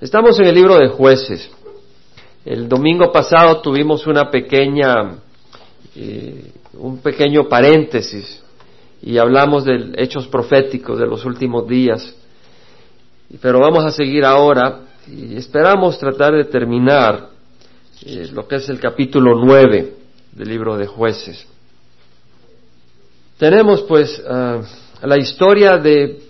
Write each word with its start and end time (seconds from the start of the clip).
Estamos 0.00 0.40
en 0.40 0.46
el 0.46 0.54
libro 0.54 0.78
de 0.78 0.88
jueces. 0.88 1.50
El 2.46 2.70
domingo 2.70 3.12
pasado 3.12 3.60
tuvimos 3.60 4.06
una 4.06 4.30
pequeña, 4.30 5.18
eh, 5.94 6.52
un 6.72 7.02
pequeño 7.02 7.50
paréntesis 7.50 8.42
y 9.02 9.18
hablamos 9.18 9.66
de 9.66 9.92
hechos 9.98 10.26
proféticos 10.26 10.98
de 10.98 11.06
los 11.06 11.26
últimos 11.26 11.68
días. 11.68 12.16
Pero 13.42 13.60
vamos 13.60 13.84
a 13.84 13.90
seguir 13.90 14.24
ahora 14.24 14.86
y 15.06 15.36
esperamos 15.36 15.98
tratar 15.98 16.32
de 16.32 16.44
terminar 16.44 17.28
eh, 18.02 18.30
lo 18.32 18.48
que 18.48 18.56
es 18.56 18.70
el 18.70 18.80
capítulo 18.80 19.34
nueve 19.34 19.96
del 20.32 20.48
libro 20.48 20.78
de 20.78 20.86
jueces. 20.86 21.46
Tenemos 23.36 23.82
pues 23.82 24.18
ah, 24.26 24.62
la 25.02 25.18
historia 25.18 25.76
de 25.76 26.22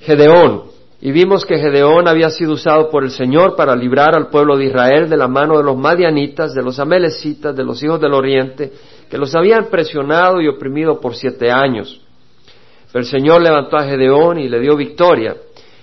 Gedeón, 0.00 0.73
y 1.04 1.12
vimos 1.12 1.44
que 1.44 1.58
Gedeón 1.58 2.08
había 2.08 2.30
sido 2.30 2.54
usado 2.54 2.88
por 2.88 3.04
el 3.04 3.10
Señor 3.10 3.56
para 3.56 3.76
librar 3.76 4.16
al 4.16 4.28
pueblo 4.28 4.56
de 4.56 4.64
Israel 4.64 5.06
de 5.06 5.18
la 5.18 5.28
mano 5.28 5.58
de 5.58 5.62
los 5.62 5.76
madianitas, 5.76 6.54
de 6.54 6.62
los 6.62 6.78
amelecitas, 6.78 7.54
de 7.54 7.62
los 7.62 7.82
hijos 7.82 8.00
del 8.00 8.14
oriente, 8.14 8.72
que 9.10 9.18
los 9.18 9.34
habían 9.34 9.66
presionado 9.66 10.40
y 10.40 10.48
oprimido 10.48 10.98
por 11.02 11.14
siete 11.14 11.50
años. 11.50 12.00
Pero 12.90 13.04
el 13.04 13.04
Señor 13.04 13.42
levantó 13.42 13.76
a 13.76 13.84
Gedeón 13.84 14.38
y 14.38 14.48
le 14.48 14.58
dio 14.60 14.76
victoria. 14.76 15.36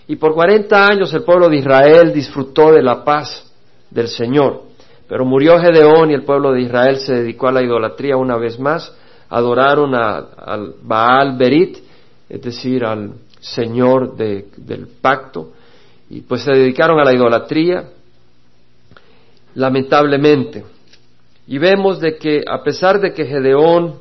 Y 0.08 0.16
por 0.16 0.34
cuarenta 0.34 0.88
años 0.88 1.14
el 1.14 1.22
pueblo 1.22 1.50
de 1.50 1.58
Israel 1.58 2.12
disfrutó 2.12 2.72
de 2.72 2.82
la 2.82 3.04
paz 3.04 3.54
del 3.92 4.08
Señor. 4.08 4.64
Pero 5.08 5.24
murió 5.24 5.60
Gedeón 5.60 6.10
y 6.10 6.16
el 6.16 6.24
pueblo 6.24 6.52
de 6.52 6.62
Israel 6.62 6.98
se 6.98 7.14
dedicó 7.14 7.48
a 7.48 7.52
la 7.52 7.62
idolatría 7.62 8.18
una 8.18 8.38
vez 8.38 8.60
más. 8.60 8.92
Adoraron 9.30 9.94
al 9.94 10.74
Baal 10.82 11.38
Berit, 11.38 11.78
es 12.28 12.42
decir, 12.42 12.84
al 12.84 13.12
Señor 13.42 14.16
del 14.16 14.88
pacto, 15.02 15.52
y 16.10 16.22
pues 16.22 16.44
se 16.44 16.52
dedicaron 16.52 17.00
a 17.00 17.04
la 17.04 17.14
idolatría, 17.14 17.90
lamentablemente. 19.56 20.64
Y 21.48 21.58
vemos 21.58 22.00
de 22.00 22.18
que 22.18 22.44
a 22.48 22.64
pesar 22.64 23.02
de 23.02 23.14
que 23.14 23.26
Gedeón, 23.26 23.96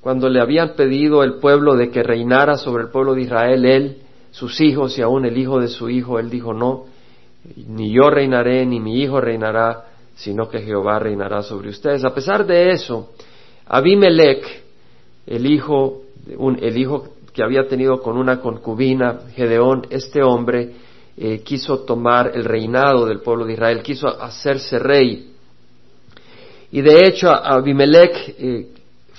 cuando 0.00 0.28
le 0.28 0.40
habían 0.40 0.74
pedido 0.74 1.24
el 1.24 1.34
pueblo 1.34 1.74
de 1.74 1.90
que 1.90 2.02
reinara 2.02 2.56
sobre 2.56 2.84
el 2.84 2.90
pueblo 2.90 3.14
de 3.14 3.22
Israel, 3.22 3.64
él, 3.64 3.96
sus 4.30 4.60
hijos 4.60 4.96
y 4.98 5.02
aún 5.02 5.24
el 5.24 5.38
hijo 5.38 5.58
de 5.58 5.68
su 5.68 5.88
hijo, 5.88 6.18
él 6.18 6.28
dijo, 6.28 6.52
no, 6.52 6.84
ni 7.56 7.90
yo 7.90 8.10
reinaré, 8.10 8.66
ni 8.66 8.78
mi 8.78 9.00
hijo 9.00 9.20
reinará, 9.20 9.84
sino 10.16 10.48
que 10.48 10.60
Jehová 10.60 10.98
reinará 10.98 11.42
sobre 11.42 11.70
ustedes. 11.70 12.04
A 12.04 12.14
pesar 12.14 12.46
de 12.46 12.70
eso, 12.70 13.12
Abimelech, 13.66 14.44
el 15.26 15.46
hijo, 15.46 16.02
el 16.28 16.78
hijo 16.78 17.08
que 17.36 17.42
había 17.42 17.68
tenido 17.68 18.00
con 18.00 18.16
una 18.16 18.40
concubina, 18.40 19.20
Gedeón, 19.34 19.86
este 19.90 20.22
hombre 20.22 20.72
eh, 21.18 21.42
quiso 21.44 21.80
tomar 21.80 22.32
el 22.34 22.46
reinado 22.46 23.04
del 23.04 23.20
pueblo 23.20 23.44
de 23.44 23.52
Israel, 23.52 23.82
quiso 23.82 24.08
hacerse 24.08 24.78
rey. 24.78 25.34
Y 26.72 26.80
de 26.80 27.06
hecho 27.06 27.28
Abimelech 27.28 28.34
eh, 28.38 28.68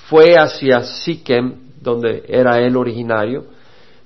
fue 0.08 0.36
hacia 0.36 0.82
Siquem, 0.82 1.70
donde 1.80 2.24
era 2.26 2.58
él 2.58 2.76
originario, 2.76 3.44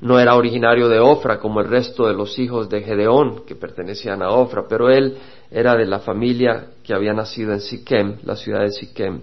no 0.02 0.20
era 0.20 0.36
originario 0.36 0.91
de 0.91 1.00
Ofra 1.00 1.38
como 1.38 1.60
el 1.62 1.69
resto 1.69 2.06
de 2.06 2.12
los 2.12 2.38
hijos 2.38 2.69
de 2.69 2.82
Gedeón 2.82 3.47
que 3.47 3.54
pertenecían 3.54 4.20
a 4.20 4.28
Ofra, 4.28 4.66
pero 4.69 4.91
él 4.91 5.16
era 5.50 5.74
de 5.74 5.86
la 5.86 6.00
familia 6.00 6.66
que 6.84 6.92
había 6.92 7.14
nacido 7.14 7.54
en 7.54 7.62
Siquem, 7.62 8.16
la 8.24 8.36
ciudad 8.36 8.60
de 8.60 8.72
Siquem, 8.72 9.22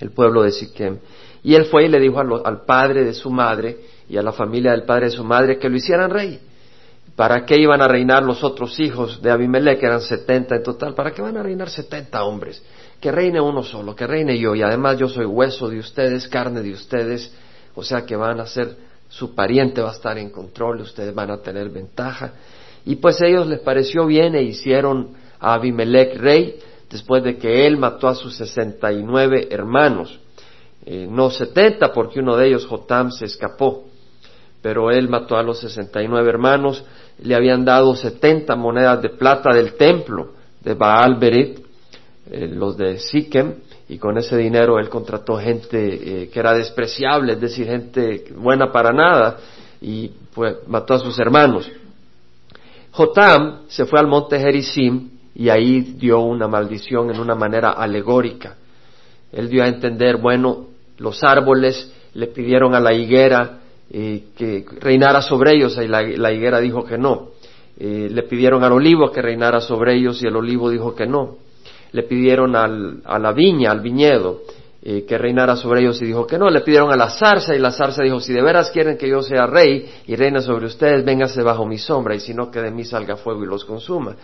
el 0.00 0.10
pueblo 0.10 0.42
de 0.42 0.50
Siquem. 0.50 0.98
Y 1.42 1.54
él 1.54 1.64
fue 1.64 1.86
y 1.86 1.88
le 1.88 2.00
dijo 2.00 2.20
al 2.20 2.66
padre 2.66 3.02
de 3.02 3.14
su 3.14 3.30
madre, 3.30 3.93
y 4.08 4.16
a 4.16 4.22
la 4.22 4.32
familia 4.32 4.72
del 4.72 4.84
padre 4.84 5.06
de 5.06 5.12
su 5.12 5.24
madre 5.24 5.58
que 5.58 5.68
lo 5.68 5.76
hicieran 5.76 6.10
rey. 6.10 6.40
¿Para 7.16 7.44
qué 7.46 7.56
iban 7.56 7.80
a 7.80 7.86
reinar 7.86 8.24
los 8.24 8.42
otros 8.42 8.80
hijos 8.80 9.22
de 9.22 9.30
Abimelech, 9.30 9.78
que 9.78 9.86
eran 9.86 10.00
setenta 10.00 10.56
en 10.56 10.62
total? 10.64 10.94
¿Para 10.94 11.12
qué 11.12 11.22
van 11.22 11.36
a 11.36 11.42
reinar 11.42 11.70
setenta 11.70 12.24
hombres? 12.24 12.62
Que 13.00 13.12
reine 13.12 13.40
uno 13.40 13.62
solo, 13.62 13.94
que 13.94 14.06
reine 14.06 14.36
yo, 14.38 14.54
y 14.54 14.62
además 14.62 14.98
yo 14.98 15.08
soy 15.08 15.24
hueso 15.24 15.68
de 15.68 15.78
ustedes, 15.78 16.26
carne 16.26 16.60
de 16.60 16.72
ustedes, 16.72 17.32
o 17.74 17.84
sea 17.84 18.04
que 18.04 18.16
van 18.16 18.40
a 18.40 18.46
ser, 18.46 18.76
su 19.08 19.34
pariente 19.34 19.80
va 19.80 19.90
a 19.90 19.94
estar 19.94 20.18
en 20.18 20.30
control, 20.30 20.80
ustedes 20.80 21.14
van 21.14 21.30
a 21.30 21.38
tener 21.38 21.70
ventaja. 21.70 22.32
Y 22.84 22.96
pues 22.96 23.20
ellos 23.20 23.46
les 23.46 23.60
pareció 23.60 24.06
bien 24.06 24.34
e 24.34 24.42
hicieron 24.42 25.10
a 25.38 25.54
Abimelech 25.54 26.16
rey, 26.18 26.58
después 26.90 27.22
de 27.22 27.36
que 27.36 27.66
él 27.66 27.76
mató 27.76 28.08
a 28.08 28.14
sus 28.14 28.36
sesenta 28.36 28.92
y 28.92 29.02
nueve 29.02 29.48
hermanos. 29.50 30.18
Eh, 30.84 31.06
no 31.08 31.30
setenta, 31.30 31.92
porque 31.92 32.20
uno 32.20 32.36
de 32.36 32.48
ellos, 32.48 32.66
Jotam, 32.66 33.10
se 33.10 33.26
escapó 33.26 33.84
pero 34.64 34.90
él 34.90 35.10
mató 35.10 35.36
a 35.36 35.42
los 35.42 35.60
sesenta 35.60 36.02
y 36.02 36.08
nueve 36.08 36.30
hermanos, 36.30 36.82
le 37.18 37.34
habían 37.34 37.66
dado 37.66 37.94
setenta 37.94 38.56
monedas 38.56 39.02
de 39.02 39.10
plata 39.10 39.54
del 39.54 39.74
templo 39.74 40.32
de 40.62 40.72
Baal 40.72 41.16
Berit, 41.16 41.58
eh, 42.30 42.48
los 42.48 42.74
de 42.78 42.96
Siquem, 42.96 43.56
y 43.90 43.98
con 43.98 44.16
ese 44.16 44.38
dinero 44.38 44.78
él 44.78 44.88
contrató 44.88 45.36
gente 45.36 46.22
eh, 46.22 46.30
que 46.30 46.40
era 46.40 46.54
despreciable, 46.54 47.34
es 47.34 47.40
decir, 47.42 47.66
gente 47.66 48.24
buena 48.34 48.72
para 48.72 48.90
nada, 48.90 49.36
y 49.82 50.10
pues 50.32 50.56
mató 50.66 50.94
a 50.94 50.98
sus 50.98 51.18
hermanos. 51.18 51.70
Jotam 52.92 53.64
se 53.68 53.84
fue 53.84 54.00
al 54.00 54.06
monte 54.06 54.38
Gerizim 54.38 55.10
y 55.34 55.50
ahí 55.50 55.82
dio 55.98 56.20
una 56.20 56.48
maldición 56.48 57.10
en 57.10 57.20
una 57.20 57.34
manera 57.34 57.72
alegórica. 57.72 58.56
Él 59.30 59.50
dio 59.50 59.62
a 59.62 59.68
entender, 59.68 60.16
bueno, 60.16 60.68
los 60.96 61.22
árboles 61.22 61.92
le 62.14 62.28
pidieron 62.28 62.74
a 62.74 62.80
la 62.80 62.94
higuera 62.94 63.58
que 64.36 64.64
reinara 64.80 65.22
sobre 65.22 65.52
ellos 65.52 65.78
y 65.80 65.86
la, 65.86 66.32
higuera 66.32 66.58
dijo 66.58 66.84
que 66.84 66.98
no. 66.98 67.28
Eh, 67.78 68.08
le 68.10 68.24
pidieron 68.24 68.64
al 68.64 68.72
olivo 68.72 69.10
que 69.12 69.22
reinara 69.22 69.60
sobre 69.60 69.94
ellos 69.94 70.20
y 70.22 70.26
el 70.26 70.34
olivo 70.34 70.68
dijo 70.68 70.94
que 70.94 71.06
no. 71.06 71.36
Le 71.92 72.02
pidieron 72.02 72.56
al, 72.56 73.02
a 73.04 73.20
la 73.20 73.32
viña, 73.32 73.70
al 73.70 73.80
viñedo, 73.80 74.42
eh, 74.82 75.04
que 75.06 75.16
reinara 75.16 75.54
sobre 75.54 75.82
ellos 75.82 76.02
y 76.02 76.06
dijo 76.06 76.26
que 76.26 76.38
no. 76.38 76.50
Le 76.50 76.62
pidieron 76.62 76.92
a 76.92 76.96
la 76.96 77.08
zarza 77.08 77.54
y 77.54 77.60
la 77.60 77.70
zarza 77.70 78.02
dijo, 78.02 78.18
si 78.18 78.32
de 78.32 78.42
veras 78.42 78.70
quieren 78.70 78.98
que 78.98 79.08
yo 79.08 79.22
sea 79.22 79.46
rey 79.46 79.88
y 80.08 80.16
reine 80.16 80.40
sobre 80.40 80.66
ustedes, 80.66 81.04
véngase 81.04 81.42
bajo 81.42 81.64
mi 81.64 81.78
sombra 81.78 82.16
y 82.16 82.20
si 82.20 82.34
no 82.34 82.50
que 82.50 82.60
de 82.60 82.72
mí 82.72 82.84
salga 82.84 83.14
fuego 83.14 83.44
y 83.44 83.46
los 83.46 83.64
consuma. 83.64 84.16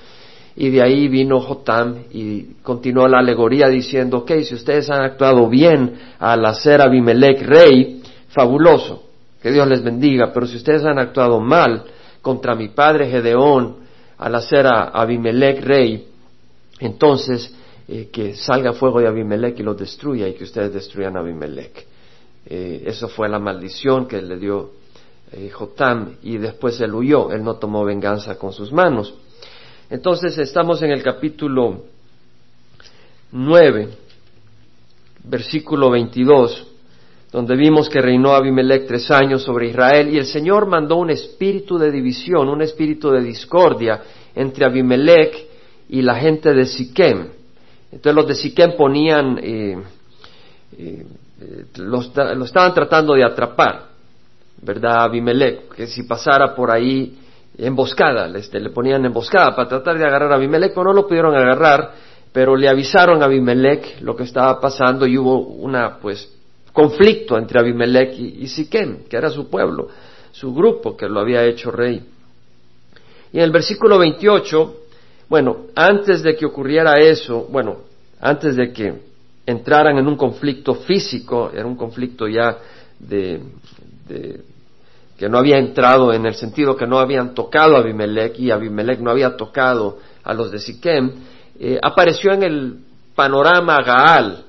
Y 0.56 0.70
de 0.70 0.82
ahí 0.82 1.06
vino 1.06 1.40
Jotam 1.40 2.06
y 2.10 2.54
continuó 2.62 3.06
la 3.06 3.20
alegoría 3.20 3.68
diciendo, 3.68 4.18
ok, 4.18 4.32
si 4.42 4.54
ustedes 4.54 4.90
han 4.90 5.02
actuado 5.02 5.48
bien 5.48 5.94
al 6.18 6.44
hacer 6.44 6.80
a 6.80 6.86
Abimelech 6.86 7.40
rey, 7.42 8.02
fabuloso 8.30 9.09
que 9.40 9.50
Dios 9.50 9.66
les 9.66 9.82
bendiga, 9.82 10.32
pero 10.32 10.46
si 10.46 10.56
ustedes 10.56 10.84
han 10.84 10.98
actuado 10.98 11.40
mal 11.40 11.84
contra 12.20 12.54
mi 12.54 12.68
padre 12.68 13.10
Gedeón 13.10 13.76
al 14.18 14.34
hacer 14.34 14.66
a 14.66 14.88
Abimelech 14.88 15.62
rey, 15.64 16.08
entonces 16.78 17.54
eh, 17.88 18.08
que 18.12 18.34
salga 18.34 18.72
fuego 18.72 19.00
de 19.00 19.08
Abimelech 19.08 19.58
y 19.58 19.62
lo 19.62 19.74
destruya 19.74 20.28
y 20.28 20.34
que 20.34 20.44
ustedes 20.44 20.72
destruyan 20.72 21.16
a 21.16 21.20
Abimelech. 21.20 21.86
Eh, 22.46 22.82
eso 22.86 23.08
fue 23.08 23.28
la 23.28 23.38
maldición 23.38 24.06
que 24.06 24.20
le 24.20 24.36
dio 24.38 24.72
eh, 25.32 25.50
Jotam 25.50 26.16
y 26.22 26.38
después 26.38 26.80
él 26.80 26.94
huyó, 26.94 27.30
él 27.32 27.42
no 27.42 27.56
tomó 27.56 27.84
venganza 27.84 28.36
con 28.38 28.52
sus 28.52 28.72
manos. 28.72 29.14
Entonces 29.88 30.36
estamos 30.38 30.82
en 30.82 30.90
el 30.90 31.02
capítulo 31.02 31.84
9, 33.32 33.88
versículo 35.24 35.90
22 35.90 36.69
donde 37.32 37.54
vimos 37.56 37.88
que 37.88 38.00
reinó 38.00 38.34
Abimelech 38.34 38.86
tres 38.86 39.10
años 39.10 39.42
sobre 39.42 39.68
Israel 39.68 40.12
y 40.12 40.18
el 40.18 40.26
Señor 40.26 40.66
mandó 40.66 40.96
un 40.96 41.10
espíritu 41.10 41.78
de 41.78 41.90
división, 41.90 42.48
un 42.48 42.62
espíritu 42.62 43.10
de 43.10 43.22
discordia 43.22 44.02
entre 44.34 44.66
Abimelech 44.66 45.46
y 45.88 46.02
la 46.02 46.16
gente 46.16 46.52
de 46.52 46.66
Siquem. 46.66 47.28
Entonces 47.92 48.14
los 48.14 48.26
de 48.26 48.34
Siquem 48.34 48.76
ponían, 48.76 49.38
eh, 49.42 49.78
eh, 50.76 51.06
lo, 51.76 52.00
estaban 52.44 52.74
tratando 52.74 53.14
de 53.14 53.24
atrapar, 53.24 53.84
¿verdad? 54.62 55.04
Abimelech, 55.04 55.68
que 55.74 55.86
si 55.86 56.02
pasara 56.02 56.54
por 56.54 56.72
ahí 56.72 57.16
emboscada, 57.56 58.26
le 58.26 58.70
ponían 58.70 59.04
emboscada 59.04 59.54
para 59.54 59.68
tratar 59.68 59.98
de 59.98 60.04
agarrar 60.04 60.32
a 60.32 60.34
Abimelech, 60.34 60.72
pero 60.72 60.84
no 60.84 60.92
lo 60.94 61.06
pudieron 61.06 61.34
agarrar, 61.36 61.92
pero 62.32 62.56
le 62.56 62.68
avisaron 62.68 63.22
a 63.22 63.26
Abimelech 63.26 64.00
lo 64.00 64.16
que 64.16 64.24
estaba 64.24 64.60
pasando 64.60 65.06
y 65.06 65.16
hubo 65.16 65.38
una, 65.40 65.98
pues, 65.98 66.39
conflicto 66.72 67.36
entre 67.36 67.58
Abimelech 67.58 68.18
y, 68.18 68.46
Siquem, 68.46 69.04
que 69.08 69.16
era 69.16 69.30
su 69.30 69.48
pueblo, 69.48 69.88
su 70.32 70.54
grupo 70.54 70.96
que 70.96 71.08
lo 71.08 71.20
había 71.20 71.44
hecho 71.44 71.70
rey. 71.70 72.02
Y 73.32 73.38
en 73.38 73.44
el 73.44 73.50
versículo 73.50 73.98
28, 73.98 74.76
bueno, 75.28 75.66
antes 75.74 76.22
de 76.22 76.36
que 76.36 76.46
ocurriera 76.46 76.94
eso, 77.00 77.46
bueno, 77.50 77.78
antes 78.20 78.56
de 78.56 78.72
que 78.72 78.94
entraran 79.46 79.98
en 79.98 80.06
un 80.06 80.16
conflicto 80.16 80.74
físico, 80.74 81.50
era 81.52 81.66
un 81.66 81.76
conflicto 81.76 82.28
ya 82.28 82.58
de, 82.98 83.40
que 85.16 85.28
no 85.28 85.38
había 85.38 85.58
entrado 85.58 86.12
en 86.12 86.26
el 86.26 86.34
sentido 86.34 86.76
que 86.76 86.86
no 86.86 86.98
habían 86.98 87.34
tocado 87.34 87.76
a 87.76 87.80
Abimelech 87.80 88.38
y 88.38 88.50
Abimelech 88.50 89.00
no 89.00 89.10
había 89.10 89.36
tocado 89.36 89.98
a 90.22 90.34
los 90.34 90.50
de 90.50 90.58
Siquem, 90.58 91.12
eh, 91.58 91.78
apareció 91.82 92.32
en 92.32 92.42
el 92.42 92.78
panorama 93.14 93.76
Gaal, 93.84 94.44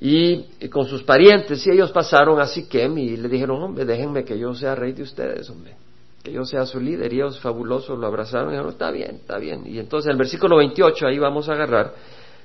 y, 0.00 0.68
con 0.68 0.86
sus 0.86 1.02
parientes, 1.02 1.66
y 1.66 1.70
ellos 1.70 1.90
pasaron 1.90 2.40
a 2.40 2.46
Siquem 2.46 2.96
y 2.98 3.16
le 3.16 3.28
dijeron, 3.28 3.60
hombre, 3.62 3.84
déjenme 3.84 4.24
que 4.24 4.38
yo 4.38 4.54
sea 4.54 4.74
rey 4.74 4.92
de 4.92 5.02
ustedes, 5.02 5.50
hombre. 5.50 5.74
que 6.22 6.32
yo 6.32 6.44
sea 6.44 6.66
su 6.66 6.78
líder. 6.78 7.12
Y 7.12 7.16
ellos 7.16 7.40
fabulosos 7.40 7.98
lo 7.98 8.06
abrazaron 8.06 8.48
y 8.48 8.52
dijeron, 8.52 8.70
está 8.70 8.90
bien, 8.90 9.16
está 9.16 9.38
bien. 9.38 9.62
Y 9.66 9.78
entonces 9.78 10.06
en 10.06 10.12
el 10.12 10.18
versículo 10.18 10.56
28, 10.58 11.06
ahí 11.06 11.18
vamos 11.18 11.48
a 11.48 11.54
agarrar, 11.54 11.94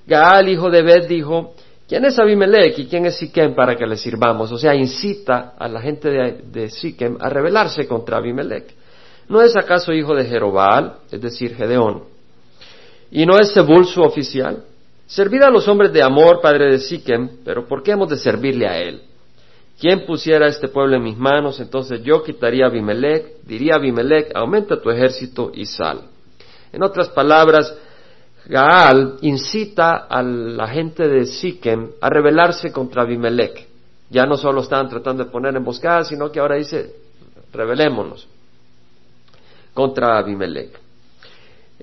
Gaal, 0.06 0.50
hijo 0.50 0.70
de 0.70 0.82
Bet, 0.82 1.08
dijo, 1.08 1.54
¿quién 1.88 2.04
es 2.06 2.18
Abimelech 2.18 2.78
y 2.80 2.88
quién 2.88 3.06
es 3.06 3.18
Siquem 3.18 3.54
para 3.54 3.76
que 3.76 3.86
le 3.86 3.98
sirvamos? 3.98 4.52
O 4.52 4.58
sea, 4.58 4.74
incita 4.74 5.54
a 5.58 5.68
la 5.68 5.80
gente 5.80 6.10
de, 6.10 6.42
de 6.52 6.70
Siquem 6.70 7.18
a 7.20 7.30
rebelarse 7.30 7.88
contra 7.88 8.18
Abimelech. 8.18 8.74
¿No 9.30 9.42
es 9.42 9.56
acaso 9.56 9.94
hijo 9.94 10.16
de 10.16 10.26
Jerobal, 10.26 10.98
es 11.12 11.22
decir, 11.22 11.56
Gedeón? 11.56 12.04
¿Y 13.12 13.26
no 13.26 13.38
es 13.38 13.54
Zebul 13.54 13.86
su 13.86 14.02
oficial? 14.02 14.64
Servid 15.06 15.44
a 15.44 15.50
los 15.50 15.68
hombres 15.68 15.92
de 15.92 16.02
Amor, 16.02 16.42
padre 16.42 16.72
de 16.72 16.80
Siquem, 16.80 17.30
pero 17.44 17.68
¿por 17.68 17.84
qué 17.84 17.92
hemos 17.92 18.10
de 18.10 18.18
servirle 18.18 18.68
a 18.68 18.80
él? 18.80 19.02
¿Quién 19.80 20.06
pusiera 20.06 20.48
este 20.48 20.68
pueblo 20.68 20.96
en 20.96 21.04
mis 21.04 21.18
manos? 21.18 21.60
Entonces 21.60 22.02
yo 22.04 22.24
quitaría 22.24 22.66
a 22.66 22.68
Abimelech, 22.70 23.42
diría 23.44 23.74
a 23.74 23.78
Abimelech, 23.78 24.32
aumenta 24.36 24.82
tu 24.82 24.90
ejército 24.90 25.52
y 25.54 25.66
sal. 25.66 26.02
En 26.72 26.84
otras 26.84 27.10
palabras, 27.10 27.76
Gaal 28.46 29.18
incita 29.22 30.08
a 30.10 30.22
la 30.22 30.68
gente 30.68 31.08
de 31.08 31.26
Siquem 31.26 31.92
a 32.02 32.10
rebelarse 32.10 32.72
contra 32.72 33.04
Abimelech. 33.04 33.68
Ya 34.10 34.26
no 34.26 34.38
solo 34.38 34.62
estaban 34.62 34.90
tratando 34.90 35.26
de 35.26 35.32
poner 35.32 35.56
emboscadas, 35.56 36.10
sino 36.10 36.32
que 36.32 36.40
ahora 36.40 36.56
dice, 36.56 36.96
rebelémonos 37.52 38.28
contra 39.74 40.18
Abimelech. 40.18 40.83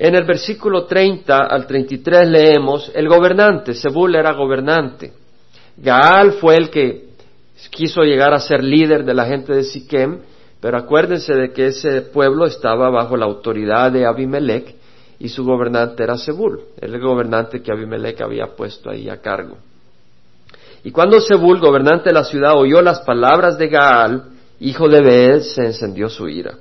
En 0.02 0.14
el 0.14 0.25
versículo 0.25 0.87
30 0.87 1.37
al 1.37 1.67
33 1.67 2.26
leemos, 2.26 2.91
el 2.94 3.06
gobernante, 3.06 3.75
Sebul 3.75 4.14
era 4.14 4.32
gobernante. 4.32 5.12
Gaal 5.76 6.32
fue 6.41 6.56
el 6.56 6.70
que 6.70 7.11
quiso 7.69 8.00
llegar 8.00 8.32
a 8.32 8.41
ser 8.41 8.64
líder 8.64 9.05
de 9.05 9.12
la 9.12 9.26
gente 9.26 9.52
de 9.52 9.62
Siquem, 9.62 10.20
pero 10.58 10.79
acuérdense 10.79 11.35
de 11.35 11.52
que 11.52 11.67
ese 11.67 12.00
pueblo 12.00 12.47
estaba 12.47 12.88
bajo 12.88 13.14
la 13.14 13.26
autoridad 13.26 13.93
de 13.93 14.06
Abimelech 14.06 14.75
y 15.19 15.29
su 15.29 15.44
gobernante 15.44 16.02
era 16.02 16.17
Sebul, 16.17 16.62
el 16.81 16.99
gobernante 16.99 17.61
que 17.61 17.70
Abimelech 17.70 18.23
había 18.23 18.47
puesto 18.56 18.88
ahí 18.88 19.11
a 19.11 19.20
cargo. 19.20 19.58
Y 20.82 20.93
cuando 20.93 21.20
Sebul, 21.20 21.61
gobernante 21.61 22.08
de 22.08 22.14
la 22.14 22.25
ciudad, 22.25 22.56
oyó 22.56 22.81
las 22.81 23.00
palabras 23.00 23.58
de 23.58 23.69
Gaal, 23.69 24.23
hijo 24.61 24.88
de 24.88 25.02
Beed, 25.02 25.41
se 25.41 25.67
encendió 25.67 26.08
su 26.08 26.26
ira. 26.26 26.55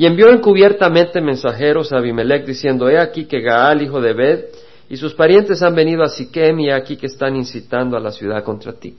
Y 0.00 0.06
envió 0.06 0.30
encubiertamente 0.30 1.20
mensajeros 1.20 1.92
a 1.92 1.98
Abimelech 1.98 2.46
diciendo, 2.46 2.88
he 2.88 2.98
aquí 2.98 3.26
que 3.26 3.42
Gaal, 3.42 3.82
hijo 3.82 4.00
de 4.00 4.14
Bed, 4.14 4.44
y 4.88 4.96
sus 4.96 5.12
parientes 5.12 5.62
han 5.62 5.74
venido 5.74 6.02
a 6.02 6.08
Siquem 6.08 6.58
y 6.60 6.70
aquí 6.70 6.96
que 6.96 7.04
están 7.04 7.36
incitando 7.36 7.98
a 7.98 8.00
la 8.00 8.10
ciudad 8.10 8.42
contra 8.42 8.72
ti. 8.72 8.96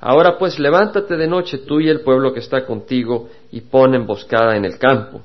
Ahora 0.00 0.38
pues 0.38 0.58
levántate 0.58 1.18
de 1.18 1.26
noche 1.26 1.58
tú 1.58 1.78
y 1.78 1.90
el 1.90 2.00
pueblo 2.00 2.32
que 2.32 2.40
está 2.40 2.64
contigo 2.64 3.28
y 3.52 3.60
pon 3.60 3.94
emboscada 3.94 4.56
en 4.56 4.64
el 4.64 4.78
campo. 4.78 5.20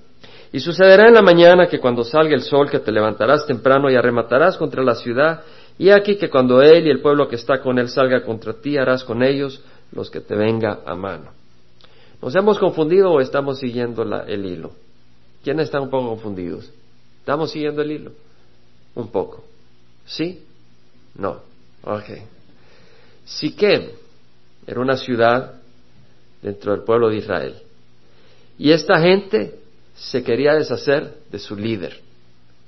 Y 0.51 0.59
sucederá 0.59 1.07
en 1.07 1.13
la 1.13 1.21
mañana 1.21 1.67
que 1.67 1.79
cuando 1.79 2.03
salga 2.03 2.35
el 2.35 2.41
sol 2.41 2.69
que 2.69 2.79
te 2.79 2.91
levantarás 2.91 3.47
temprano 3.47 3.89
y 3.89 3.95
arrematarás 3.95 4.57
contra 4.57 4.83
la 4.83 4.95
ciudad, 4.95 5.43
y 5.77 5.91
aquí 5.91 6.17
que 6.17 6.29
cuando 6.29 6.61
él 6.61 6.87
y 6.87 6.89
el 6.89 6.99
pueblo 6.99 7.29
que 7.29 7.37
está 7.37 7.61
con 7.61 7.79
él 7.79 7.87
salga 7.87 8.25
contra 8.25 8.51
ti 8.51 8.75
harás 8.75 9.05
con 9.05 9.23
ellos 9.23 9.63
los 9.93 10.11
que 10.11 10.19
te 10.19 10.35
venga 10.35 10.79
a 10.85 10.93
mano. 10.93 11.31
¿Nos 12.21 12.35
hemos 12.35 12.59
confundido 12.59 13.13
o 13.13 13.21
estamos 13.21 13.59
siguiendo 13.59 14.03
el 14.27 14.45
hilo? 14.45 14.71
¿Quiénes 15.43 15.65
están 15.65 15.83
un 15.83 15.89
poco 15.89 16.09
confundidos? 16.09 16.71
¿Estamos 17.19 17.51
siguiendo 17.51 17.81
el 17.81 17.91
hilo? 17.91 18.11
Un 18.95 19.09
poco. 19.09 19.43
¿Sí? 20.05 20.43
No. 21.15 21.41
Ok. 21.83 22.09
Siquem 23.25 23.89
era 24.65 24.79
una 24.79 24.97
ciudad 24.97 25.53
dentro 26.41 26.71
del 26.71 26.83
pueblo 26.83 27.09
de 27.09 27.17
Israel. 27.17 27.55
Y 28.57 28.71
esta 28.71 28.99
gente 28.99 29.59
se 29.95 30.23
quería 30.23 30.53
deshacer 30.53 31.17
de 31.31 31.39
su 31.39 31.55
líder. 31.55 32.01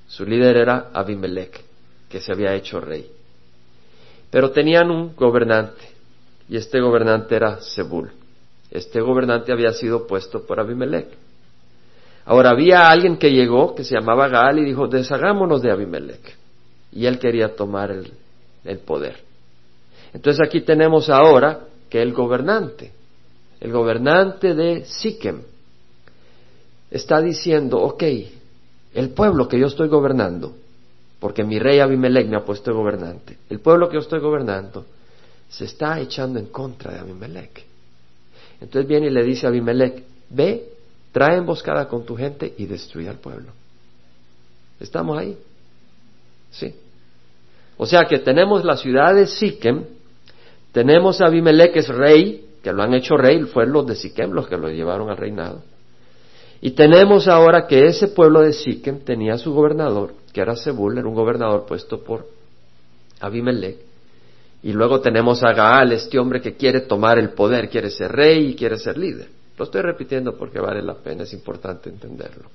Su 0.08 0.24
líder 0.24 0.56
era 0.56 0.90
Abimelech, 0.92 1.60
que 2.08 2.20
se 2.20 2.32
había 2.32 2.54
hecho 2.54 2.80
rey. 2.80 3.10
Pero 4.30 4.50
tenían 4.50 4.90
un 4.90 5.14
gobernante, 5.14 5.82
y 6.48 6.56
este 6.56 6.80
gobernante 6.80 7.34
era 7.34 7.58
Zebul. 7.60 8.10
Este 8.70 9.00
gobernante 9.00 9.52
había 9.52 9.72
sido 9.72 10.06
puesto 10.06 10.46
por 10.46 10.60
Abimelech. 10.60 11.08
Ahora 12.24 12.50
había 12.50 12.86
alguien 12.86 13.16
que 13.16 13.30
llegó 13.30 13.74
que 13.74 13.84
se 13.84 13.94
llamaba 13.94 14.28
Gaal 14.28 14.58
y 14.60 14.64
dijo, 14.64 14.86
deshagámonos 14.86 15.60
de 15.62 15.70
Abimelech. 15.70 16.36
Y 16.92 17.06
él 17.06 17.18
quería 17.18 17.56
tomar 17.56 17.90
el, 17.90 18.78
poder. 18.78 19.16
Entonces 20.12 20.46
aquí 20.46 20.60
tenemos 20.60 21.08
ahora 21.08 21.60
que 21.88 22.00
el 22.00 22.12
gobernante, 22.12 22.92
el 23.60 23.72
gobernante 23.72 24.54
de 24.54 24.84
Siquem, 24.84 25.42
está 26.90 27.20
diciendo, 27.20 27.78
ok, 27.80 28.04
el 28.94 29.10
pueblo 29.10 29.48
que 29.48 29.58
yo 29.58 29.66
estoy 29.66 29.88
gobernando, 29.88 30.54
porque 31.18 31.44
mi 31.44 31.58
rey 31.58 31.80
Abimelech 31.80 32.28
me 32.28 32.36
ha 32.36 32.44
puesto 32.44 32.74
gobernante, 32.74 33.38
el 33.48 33.60
pueblo 33.60 33.88
que 33.88 33.94
yo 33.94 34.00
estoy 34.00 34.20
gobernando 34.20 34.84
se 35.48 35.64
está 35.64 35.98
echando 35.98 36.38
en 36.38 36.46
contra 36.46 36.92
de 36.92 36.98
Abimelech. 37.00 37.64
Entonces 38.60 38.86
viene 38.86 39.06
y 39.06 39.10
le 39.10 39.24
dice 39.24 39.46
a 39.46 39.48
Abimelech, 39.48 40.04
ve 40.30 40.71
trae 41.12 41.36
emboscada 41.36 41.86
con 41.88 42.04
tu 42.04 42.16
gente 42.16 42.52
y 42.56 42.66
destruye 42.66 43.08
al 43.08 43.18
pueblo. 43.18 43.52
¿Estamos 44.80 45.18
ahí? 45.18 45.38
Sí. 46.50 46.74
O 47.76 47.86
sea 47.86 48.04
que 48.04 48.18
tenemos 48.18 48.64
la 48.64 48.76
ciudad 48.76 49.14
de 49.14 49.26
Siquem, 49.26 49.84
tenemos 50.72 51.20
a 51.20 51.26
Abimelech, 51.26 51.72
que 51.72 51.80
es 51.80 51.88
rey, 51.88 52.46
que 52.62 52.72
lo 52.72 52.82
han 52.82 52.94
hecho 52.94 53.16
rey, 53.16 53.42
fueron 53.42 53.72
los 53.72 53.86
de 53.86 53.94
Siquem 53.94 54.32
los 54.32 54.48
que 54.48 54.56
lo 54.56 54.68
llevaron 54.68 55.10
al 55.10 55.16
reinado. 55.16 55.62
Y 56.60 56.72
tenemos 56.72 57.28
ahora 57.28 57.66
que 57.66 57.86
ese 57.86 58.08
pueblo 58.08 58.40
de 58.40 58.52
Siquem 58.52 59.00
tenía 59.00 59.36
su 59.36 59.52
gobernador, 59.52 60.14
que 60.32 60.40
era 60.40 60.56
Zebul, 60.56 60.96
era 60.96 61.08
un 61.08 61.14
gobernador 61.14 61.66
puesto 61.66 62.02
por 62.02 62.26
Abimelech. 63.20 63.76
Y 64.62 64.72
luego 64.72 65.00
tenemos 65.00 65.42
a 65.42 65.52
Gaal, 65.52 65.92
este 65.92 66.18
hombre 66.18 66.40
que 66.40 66.54
quiere 66.54 66.82
tomar 66.82 67.18
el 67.18 67.30
poder, 67.30 67.68
quiere 67.68 67.90
ser 67.90 68.12
rey 68.12 68.50
y 68.50 68.54
quiere 68.54 68.78
ser 68.78 68.96
líder. 68.96 69.41
Lo 69.58 69.64
estoy 69.64 69.82
repitiendo 69.82 70.36
porque 70.36 70.60
vale 70.60 70.82
la 70.82 70.94
pena, 70.94 71.24
es 71.24 71.32
importante 71.32 71.90
entenderlo. 71.90 72.48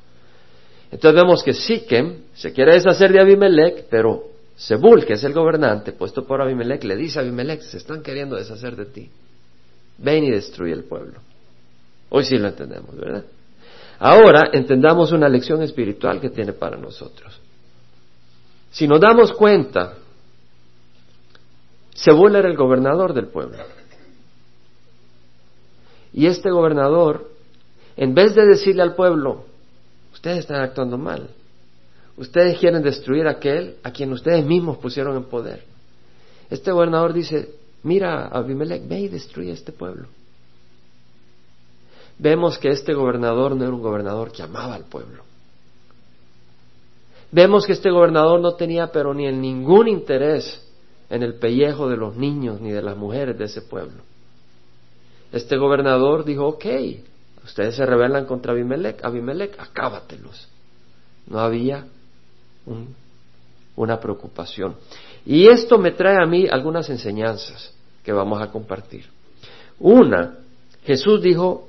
Entonces 0.91 1.21
vemos 1.21 1.43
que 1.43 1.53
Siquem 1.53 2.23
se 2.33 2.53
quiere 2.53 2.73
deshacer 2.73 3.11
de 3.11 3.19
Abimelech, 3.19 3.85
pero 3.89 4.23
Zebul, 4.57 5.05
que 5.05 5.13
es 5.13 5.23
el 5.23 5.33
gobernante 5.33 5.91
puesto 5.91 6.25
por 6.25 6.41
Abimelech, 6.41 6.83
le 6.83 6.95
dice 6.95 7.19
a 7.19 7.21
Abimelech, 7.21 7.61
se 7.61 7.77
están 7.77 8.01
queriendo 8.01 8.35
deshacer 8.35 8.75
de 8.75 8.85
ti. 8.85 9.09
Ven 9.97 10.23
y 10.23 10.31
destruye 10.31 10.73
el 10.73 10.85
pueblo. 10.85 11.19
Hoy 12.09 12.23
sí 12.23 12.37
lo 12.37 12.47
entendemos, 12.47 12.95
¿verdad? 12.95 13.25
Ahora 13.99 14.49
entendamos 14.53 15.11
una 15.11 15.27
lección 15.27 15.61
espiritual 15.61 16.21
que 16.21 16.29
tiene 16.29 16.53
para 16.53 16.77
nosotros. 16.77 17.39
Si 18.71 18.87
nos 18.87 19.01
damos 19.01 19.33
cuenta, 19.33 19.95
Zebul 21.95 22.35
era 22.35 22.47
el 22.47 22.55
gobernador 22.55 23.13
del 23.13 23.27
pueblo. 23.27 23.57
Y 26.17 26.25
este 26.25 26.49
gobernador, 26.49 27.29
en 27.95 28.15
vez 28.15 28.33
de 28.33 28.43
decirle 28.47 28.81
al 28.81 28.95
pueblo, 28.95 29.43
ustedes 30.11 30.39
están 30.39 30.61
actuando 30.61 30.97
mal, 30.97 31.29
ustedes 32.17 32.57
quieren 32.57 32.81
destruir 32.81 33.27
a 33.27 33.33
aquel 33.33 33.75
a 33.83 33.91
quien 33.91 34.11
ustedes 34.11 34.43
mismos 34.43 34.79
pusieron 34.79 35.15
en 35.15 35.25
poder. 35.25 35.63
Este 36.49 36.71
gobernador 36.71 37.13
dice, 37.13 37.53
mira 37.83 38.29
Abimelech, 38.29 38.87
ve 38.87 39.01
y 39.01 39.07
destruye 39.09 39.51
este 39.51 39.71
pueblo. 39.71 40.07
Vemos 42.17 42.57
que 42.57 42.69
este 42.69 42.95
gobernador 42.95 43.55
no 43.55 43.65
era 43.65 43.75
un 43.75 43.83
gobernador 43.83 44.31
que 44.31 44.41
amaba 44.41 44.73
al 44.73 44.85
pueblo. 44.85 45.21
Vemos 47.31 47.67
que 47.67 47.73
este 47.73 47.91
gobernador 47.91 48.41
no 48.41 48.55
tenía 48.55 48.91
pero 48.91 49.13
ni 49.13 49.27
en 49.27 49.39
ningún 49.39 49.87
interés 49.87 50.67
en 51.11 51.21
el 51.21 51.35
pellejo 51.35 51.87
de 51.87 51.97
los 51.97 52.15
niños 52.15 52.59
ni 52.59 52.71
de 52.71 52.81
las 52.81 52.97
mujeres 52.97 53.37
de 53.37 53.45
ese 53.45 53.61
pueblo. 53.61 54.01
Este 55.31 55.57
gobernador 55.57 56.23
dijo, 56.23 56.47
ok, 56.47 56.65
ustedes 57.43 57.75
se 57.75 57.85
rebelan 57.85 58.25
contra 58.25 58.53
Abimelech, 58.53 59.03
Abimelech, 59.03 59.59
acábatelos. 59.59 60.47
No 61.27 61.39
había 61.39 61.85
una 63.75 63.99
preocupación. 63.99 64.75
Y 65.25 65.47
esto 65.47 65.77
me 65.77 65.91
trae 65.91 66.21
a 66.21 66.25
mí 66.25 66.47
algunas 66.49 66.89
enseñanzas 66.89 67.73
que 68.03 68.13
vamos 68.13 68.41
a 68.41 68.51
compartir. 68.51 69.05
Una, 69.79 70.39
Jesús 70.83 71.21
dijo, 71.21 71.67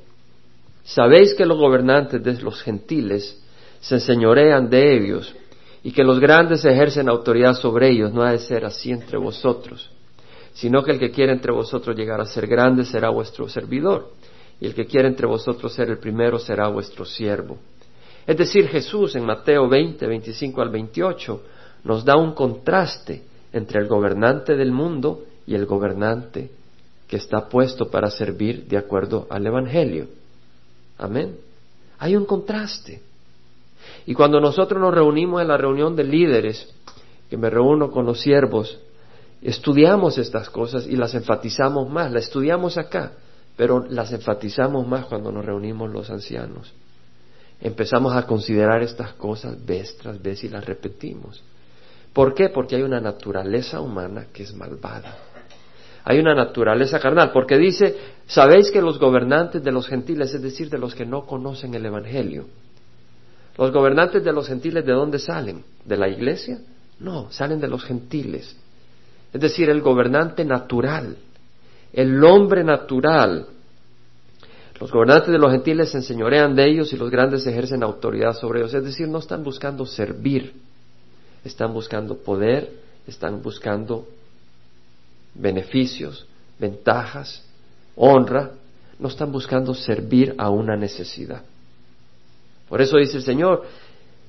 sabéis 0.85 1.35
que 1.35 1.45
los 1.45 1.59
gobernantes 1.59 2.23
de 2.23 2.41
los 2.41 2.63
gentiles 2.63 3.41
se 3.81 3.97
enseñorean 3.97 4.71
de 4.71 4.97
ellos 4.97 5.35
y 5.83 5.93
que 5.93 6.05
los 6.05 6.21
grandes 6.21 6.65
ejercen 6.65 7.09
autoridad 7.09 7.55
sobre 7.55 7.91
ellos, 7.91 8.13
no 8.13 8.23
ha 8.23 8.33
de 8.33 8.39
ser 8.39 8.65
así 8.65 8.91
entre 8.93 9.19
vosotros 9.19 9.91
sino 10.59 10.83
que 10.83 10.91
el 10.91 10.99
que 10.99 11.13
quiere 11.13 11.31
entre 11.31 11.53
vosotros 11.53 11.95
llegar 11.97 12.21
a 12.21 12.27
ser 12.27 12.49
grande 12.49 12.85
será 12.85 13.11
vuestro 13.11 13.49
servidor, 13.49 14.11
y 14.61 14.67
el 14.67 14.75
que 14.75 14.87
quiere 14.87 15.07
entre 15.07 15.29
vosotros 15.29 15.73
ser 15.73 15.89
el 15.89 15.99
primero 15.99 16.37
será 16.37 16.67
vuestro 16.67 17.05
siervo. 17.05 17.59
Es 18.27 18.37
decir, 18.37 18.67
Jesús 18.67 19.15
en 19.15 19.25
Mateo 19.25 19.69
20, 19.69 20.05
25 20.05 20.61
al 20.61 20.71
28 20.71 21.43
nos 21.85 22.05
da 22.05 22.17
un 22.17 22.33
contraste 22.33 23.23
entre 23.53 23.81
el 23.81 23.87
gobernante 23.87 24.57
del 24.57 24.73
mundo 24.73 25.23
y 25.47 25.55
el 25.55 25.65
gobernante 25.65 26.51
que 27.07 27.19
está 27.19 27.49
puesto 27.49 27.89
para 27.89 28.11
servir 28.11 28.67
de 28.67 28.79
acuerdo 28.79 29.29
al 29.31 29.47
Evangelio. 29.47 30.09
Amén. 30.99 31.37
Hay 32.01 32.17
un 32.17 32.25
contraste. 32.25 33.01
Y 34.07 34.15
cuando 34.15 34.41
nosotros 34.41 34.81
nos 34.81 34.93
reunimos 34.93 35.41
en 35.41 35.47
la 35.47 35.57
reunión 35.57 35.95
de 35.95 36.03
líderes, 36.03 36.69
que 37.31 37.37
me 37.37 37.49
reúno 37.49 37.93
con 37.93 38.07
los 38.07 38.21
siervos, 38.21 38.81
estudiamos 39.43 40.19
estas 40.19 40.51
cosas 40.51 40.87
y 40.87 40.97
las 40.97 41.15
enfatizamos 41.15 41.89
más, 41.89 42.13
las 42.13 42.25
estudiamos 42.25 42.79
acá, 42.79 43.13
pero 43.57 43.85
las 43.89 44.13
enfatizamos 44.13 44.87
más 44.87 45.07
cuando 45.07 45.33
nos 45.33 45.45
reunimos 45.45 45.91
los 45.91 46.11
ancianos. 46.11 46.73
Empezamos 47.61 48.15
a 48.15 48.27
considerar 48.27 48.83
estas 48.83 49.15
cosas 49.15 49.65
vez 49.65 49.97
tras 49.99 50.23
vez 50.23 50.45
y 50.45 50.49
las 50.49 50.65
repetimos. 50.65 51.43
¿Por 52.13 52.35
qué? 52.35 52.49
Porque 52.49 52.77
hay 52.77 52.83
una 52.83 53.01
naturaleza 53.01 53.81
humana 53.81 54.27
que 54.33 54.45
es 54.45 54.55
malvada. 54.55 55.17
Hay 56.05 56.19
una 56.19 56.35
naturaleza 56.35 56.99
carnal, 57.01 57.33
porque 57.33 57.59
dice, 57.59 57.97
sabéis 58.27 58.71
que 58.71 58.81
los 58.81 58.99
gobernantes 58.99 59.63
de 59.63 59.73
los 59.73 59.87
gentiles, 59.87 60.33
es 60.33 60.41
decir, 60.41 60.71
de 60.71 60.79
los 60.79 60.95
que 60.95 61.05
no 61.05 61.27
conocen 61.27 61.75
el 61.75 61.85
Evangelio, 61.85 62.47
los 63.59 63.73
gobernantes 63.73 64.25
de 64.25 64.33
los 64.33 64.47
gentiles, 64.47 64.87
¿de 64.87 64.93
dónde 64.93 65.19
salen? 65.19 65.65
¿De 65.85 65.97
la 65.97 66.09
iglesia? 66.09 66.61
No, 67.01 67.31
salen 67.31 67.61
de 67.61 67.69
los 67.69 67.85
gentiles. 67.85 68.57
Es 69.33 69.41
decir, 69.41 69.69
el 69.69 69.83
gobernante 69.83 70.45
natural, 70.45 71.17
el 71.93 72.25
hombre 72.25 72.65
natural. 72.65 73.47
Los 74.81 74.93
gobernantes 74.93 75.31
de 75.31 75.39
los 75.39 75.51
gentiles 75.51 75.91
se 75.91 75.99
enseñorean 75.99 76.55
de 76.55 76.69
ellos 76.69 76.93
y 76.93 76.97
los 76.97 77.11
grandes 77.11 77.47
ejercen 77.47 77.83
autoridad 77.83 78.35
sobre 78.35 78.61
ellos. 78.61 78.73
Es 78.75 78.85
decir, 78.85 79.09
no 79.09 79.19
están 79.19 79.43
buscando 79.43 79.85
servir, 79.85 80.55
están 81.45 81.75
buscando 81.75 82.17
poder, 82.17 82.73
están 83.07 83.43
buscando 83.43 84.07
beneficios, 85.35 86.27
ventajas, 86.59 87.45
honra, 87.97 88.53
no 88.99 89.09
están 89.09 89.31
buscando 89.31 89.75
servir 89.75 90.35
a 90.39 90.51
una 90.51 90.77
necesidad. 90.77 91.43
Por 92.69 92.81
eso 92.81 92.99
dice 92.99 93.17
el 93.17 93.23
Señor, 93.23 93.65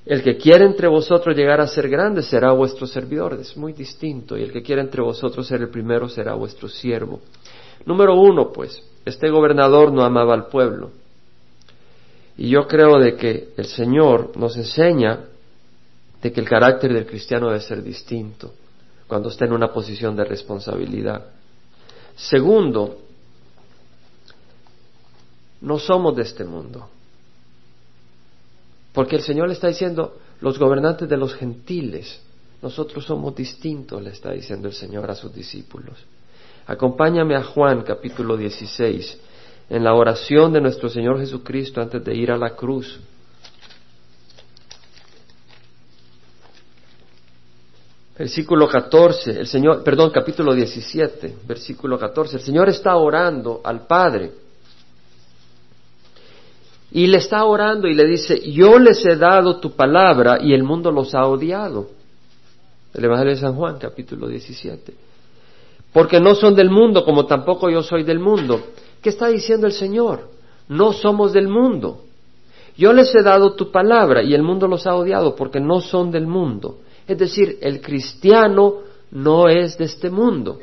el 0.06 0.22
que 0.22 0.36
quiere 0.36 0.64
entre 0.64 0.88
vosotros 0.88 1.36
llegar 1.36 1.60
a 1.60 1.66
ser 1.66 1.88
grande 1.88 2.22
será 2.22 2.52
vuestro 2.52 2.86
servidor. 2.86 3.34
Es 3.34 3.56
muy 3.56 3.72
distinto. 3.72 4.36
Y 4.36 4.42
el 4.42 4.52
que 4.52 4.62
quiere 4.62 4.80
entre 4.80 5.02
vosotros 5.02 5.46
ser 5.46 5.60
el 5.60 5.68
primero 5.68 6.08
será 6.08 6.34
vuestro 6.34 6.68
siervo. 6.68 7.20
Número 7.84 8.14
uno, 8.14 8.50
pues, 8.52 8.82
este 9.04 9.30
gobernador 9.30 9.92
no 9.92 10.02
amaba 10.02 10.34
al 10.34 10.46
pueblo. 10.46 10.90
Y 12.36 12.48
yo 12.48 12.66
creo 12.66 12.98
de 12.98 13.16
que 13.16 13.50
el 13.56 13.66
Señor 13.66 14.36
nos 14.36 14.56
enseña 14.56 15.26
de 16.22 16.32
que 16.32 16.40
el 16.40 16.48
carácter 16.48 16.92
del 16.92 17.06
cristiano 17.06 17.48
debe 17.48 17.60
ser 17.60 17.82
distinto 17.82 18.52
cuando 19.06 19.28
está 19.28 19.44
en 19.44 19.52
una 19.52 19.72
posición 19.72 20.16
de 20.16 20.24
responsabilidad. 20.24 21.26
Segundo, 22.14 22.98
no 25.60 25.78
somos 25.78 26.16
de 26.16 26.22
este 26.22 26.44
mundo. 26.44 26.88
Porque 28.92 29.16
el 29.16 29.22
Señor 29.22 29.48
le 29.48 29.54
está 29.54 29.68
diciendo, 29.68 30.18
los 30.40 30.58
gobernantes 30.58 31.08
de 31.08 31.16
los 31.16 31.34
gentiles, 31.34 32.20
nosotros 32.62 33.04
somos 33.04 33.34
distintos, 33.34 34.02
le 34.02 34.10
está 34.10 34.32
diciendo 34.32 34.68
el 34.68 34.74
Señor 34.74 35.10
a 35.10 35.14
sus 35.14 35.32
discípulos. 35.32 35.98
Acompáñame 36.66 37.36
a 37.36 37.42
Juan 37.42 37.82
capítulo 37.82 38.36
16, 38.36 39.18
en 39.70 39.84
la 39.84 39.94
oración 39.94 40.52
de 40.52 40.60
nuestro 40.60 40.88
Señor 40.88 41.18
Jesucristo 41.18 41.80
antes 41.80 42.04
de 42.04 42.14
ir 42.14 42.30
a 42.32 42.36
la 42.36 42.50
cruz. 42.50 42.98
Versículo 48.18 48.68
14, 48.68 49.30
el 49.30 49.46
Señor, 49.46 49.82
perdón, 49.82 50.10
capítulo 50.10 50.52
17, 50.52 51.36
versículo 51.48 51.98
14. 51.98 52.36
El 52.36 52.42
Señor 52.42 52.68
está 52.68 52.94
orando 52.96 53.62
al 53.64 53.86
Padre 53.86 54.30
y 56.92 57.06
le 57.06 57.18
está 57.18 57.44
orando 57.44 57.86
y 57.86 57.94
le 57.94 58.04
dice, 58.04 58.40
yo 58.50 58.78
les 58.78 59.04
he 59.06 59.16
dado 59.16 59.60
tu 59.60 59.72
palabra 59.72 60.38
y 60.42 60.52
el 60.52 60.64
mundo 60.64 60.90
los 60.90 61.14
ha 61.14 61.26
odiado. 61.26 61.88
El 62.92 63.04
Evangelio 63.04 63.34
de 63.34 63.40
San 63.40 63.54
Juan, 63.54 63.78
capítulo 63.78 64.26
17. 64.26 64.94
Porque 65.92 66.20
no 66.20 66.34
son 66.34 66.56
del 66.56 66.70
mundo 66.70 67.04
como 67.04 67.26
tampoco 67.26 67.70
yo 67.70 67.82
soy 67.82 68.02
del 68.02 68.18
mundo. 68.18 68.60
¿Qué 69.00 69.10
está 69.10 69.28
diciendo 69.28 69.66
el 69.66 69.72
Señor? 69.72 70.30
No 70.68 70.92
somos 70.92 71.32
del 71.32 71.46
mundo. 71.46 72.02
Yo 72.76 72.92
les 72.92 73.14
he 73.14 73.22
dado 73.22 73.54
tu 73.54 73.70
palabra 73.70 74.22
y 74.22 74.34
el 74.34 74.42
mundo 74.42 74.66
los 74.66 74.86
ha 74.86 74.94
odiado 74.96 75.36
porque 75.36 75.60
no 75.60 75.80
son 75.80 76.10
del 76.10 76.26
mundo. 76.26 76.78
Es 77.06 77.18
decir, 77.18 77.58
el 77.60 77.80
cristiano 77.80 78.78
no 79.12 79.48
es 79.48 79.78
de 79.78 79.84
este 79.84 80.10
mundo. 80.10 80.58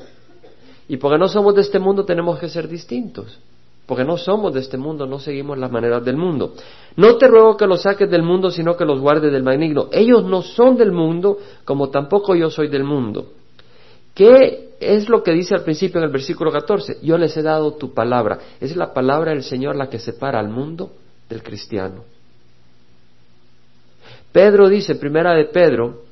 Y 0.89 0.98
porque 0.98 1.17
no 1.17 1.29
somos 1.29 1.55
de 1.55 1.62
este 1.62 1.79
mundo 1.79 2.03
tenemos 2.03 2.38
que 2.39 2.50
ser 2.50 2.67
distintos 2.67 3.39
porque 3.88 4.03
no 4.03 4.17
somos 4.17 4.53
de 4.53 4.60
este 4.60 4.77
mundo, 4.77 5.08
no 5.08 5.17
seguimos 5.17 5.58
las 5.58 5.72
maneras 5.72 6.03
del 6.03 6.17
mundo. 6.17 6.53
No 6.98 7.15
te 7.15 7.27
ruego 7.27 7.56
que 7.56 7.65
los 7.65 7.84
saques 7.84 8.12
del 8.12 8.22
mundo, 8.22 8.51
sino 8.51 8.75
que 8.75 8.84
los 8.84 9.00
guardes 9.00 9.32
del 9.32 9.44
maligno. 9.44 9.88
Ellos 9.94 10.25
no 10.25 10.41
son 10.41 10.75
del 10.75 10.91
mundo, 10.91 11.38
como 11.63 11.89
tampoco 11.89 12.36
yo 12.36 12.50
soy 12.50 12.67
del 12.67 12.84
mundo. 12.84 13.32
¿Qué 14.13 14.72
es 14.82 15.08
lo 15.08 15.24
que 15.24 15.32
dice 15.32 15.56
al 15.56 15.63
principio 15.63 16.00
en 16.00 16.06
el 16.06 16.12
versículo 16.12 16.51
14? 16.51 16.98
Yo 17.01 17.17
les 17.17 17.38
he 17.38 17.41
dado 17.41 17.75
tu 17.75 17.94
palabra. 17.94 18.39
Es 18.60 18.75
la 18.75 18.94
palabra 18.94 19.32
del 19.32 19.44
Señor 19.44 19.77
la 19.77 19.89
que 19.89 20.00
separa 20.00 20.38
al 20.38 20.50
mundo 20.50 20.91
del 21.29 21.41
cristiano. 21.41 22.03
Pedro 24.34 24.67
dice, 24.67 24.96
primera 24.96 25.34
de 25.34 25.46
Pedro, 25.46 26.07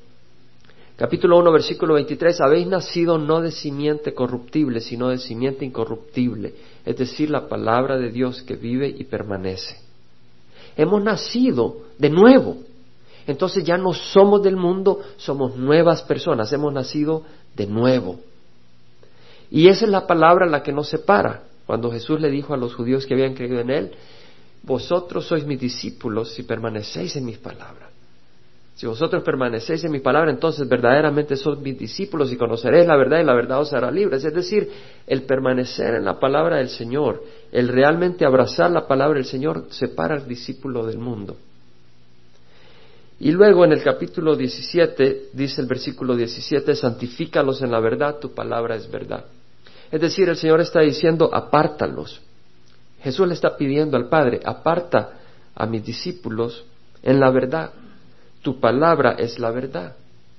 capítulo 0.98 1.38
1, 1.40 1.52
versículo 1.52 1.94
23, 1.96 2.42
habéis 2.42 2.68
nacido 2.68 3.18
no 3.18 3.42
de 3.42 3.52
simiente 3.52 4.14
corruptible, 4.14 4.80
sino 4.80 5.10
de 5.10 5.18
simiente 5.18 5.66
incorruptible 5.66 6.54
es 6.86 6.98
decir, 6.98 7.32
la 7.32 7.48
palabra 7.48 7.98
de 7.98 8.12
Dios 8.12 8.44
que 8.44 8.56
vive 8.56 8.88
y 8.88 9.06
permanece. 9.06 9.78
Hemos 10.78 11.04
nacido 11.04 11.78
de 11.98 12.10
nuevo. 12.10 12.58
Entonces 13.26 13.64
ya 13.64 13.78
no 13.78 13.92
somos 13.94 14.44
del 14.44 14.56
mundo, 14.56 15.02
somos 15.18 15.56
nuevas 15.56 16.04
personas, 16.04 16.54
hemos 16.54 16.72
nacido 16.72 17.24
de 17.56 17.66
nuevo. 17.66 18.20
Y 19.50 19.68
esa 19.68 19.86
es 19.86 19.92
la 19.92 20.06
palabra 20.06 20.46
la 20.46 20.62
que 20.62 20.72
nos 20.72 20.90
separa. 20.90 21.44
Cuando 21.66 21.92
Jesús 21.92 22.22
le 22.22 22.30
dijo 22.30 22.54
a 22.54 22.58
los 22.58 22.76
judíos 22.76 23.08
que 23.08 23.16
habían 23.16 23.34
creído 23.34 23.60
en 23.60 23.72
Él, 23.72 23.92
vosotros 24.62 25.26
sois 25.26 25.44
mis 25.44 25.60
discípulos 25.60 26.34
si 26.34 26.44
permanecéis 26.44 27.16
en 27.16 27.26
mis 27.26 27.40
palabras. 27.40 27.85
Si 28.76 28.86
vosotros 28.86 29.24
permanecéis 29.24 29.86
en 29.86 29.92
mi 29.92 30.02
palabra, 30.02 30.30
entonces 30.30 30.68
verdaderamente 30.68 31.38
sois 31.38 31.60
mis 31.60 31.80
discípulos 31.80 32.30
y 32.34 32.36
conoceréis 32.36 32.86
la 32.86 32.98
verdad 32.98 33.22
y 33.22 33.24
la 33.24 33.34
verdad 33.34 33.62
os 33.62 33.72
hará 33.72 33.90
libres. 33.90 34.26
Es 34.26 34.34
decir, 34.34 34.70
el 35.08 35.24
permanecer 35.24 35.96
en 35.96 36.04
la 36.04 36.20
palabra 36.20 36.58
del 36.58 36.68
Señor, 36.68 37.24
el 37.54 37.70
realmente 37.70 38.26
abrazar 38.26 38.72
la 38.72 38.86
palabra 38.86 39.16
del 39.16 39.26
Señor, 39.26 39.68
separa 39.70 40.16
al 40.16 40.28
discípulo 40.28 40.86
del 40.86 40.98
mundo. 40.98 41.38
Y 43.18 43.32
luego 43.32 43.64
en 43.64 43.72
el 43.72 43.82
capítulo 43.82 44.36
17 44.36 45.30
dice 45.32 45.62
el 45.62 45.68
versículo 45.68 46.14
17, 46.14 46.76
santifícalos 46.76 47.62
en 47.62 47.72
la 47.72 47.80
verdad, 47.80 48.20
tu 48.20 48.34
palabra 48.34 48.76
es 48.76 48.92
verdad. 48.92 49.24
Es 49.90 50.02
decir, 50.02 50.28
el 50.28 50.36
Señor 50.36 50.60
está 50.60 50.82
diciendo, 50.82 51.30
apártalos. 51.34 52.20
Jesús 53.02 53.26
le 53.26 53.36
está 53.36 53.56
pidiendo 53.56 53.96
al 53.96 54.10
Padre, 54.10 54.42
aparta 54.44 55.12
a 55.56 55.66
mis 55.66 55.86
discípulos 55.86 56.66
en 57.02 57.22
la 57.22 57.32
verdad 57.32 57.72
tu 58.46 58.60
palabra 58.60 59.16
es 59.18 59.40
la 59.40 59.50
verdad. 59.50 59.96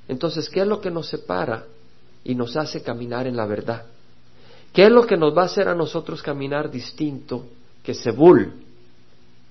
Entonces, 0.07 0.49
¿qué 0.49 0.61
es 0.61 0.67
lo 0.69 0.81
que 0.81 0.93
nos 0.93 1.09
separa 1.09 1.65
y 2.23 2.37
nos 2.37 2.57
hace 2.57 2.81
caminar 2.81 3.27
en 3.27 3.35
la 3.35 3.47
verdad? 3.47 3.85
¿Qué 4.73 4.85
es 4.85 4.93
lo 4.93 5.05
que 5.05 5.17
nos 5.17 5.37
va 5.37 5.43
a 5.43 5.47
hacer 5.47 5.67
a 5.67 5.75
nosotros 5.75 6.23
caminar 6.23 6.71
distinto 6.71 7.47
que 7.83 7.95
Sebul? 7.95 8.53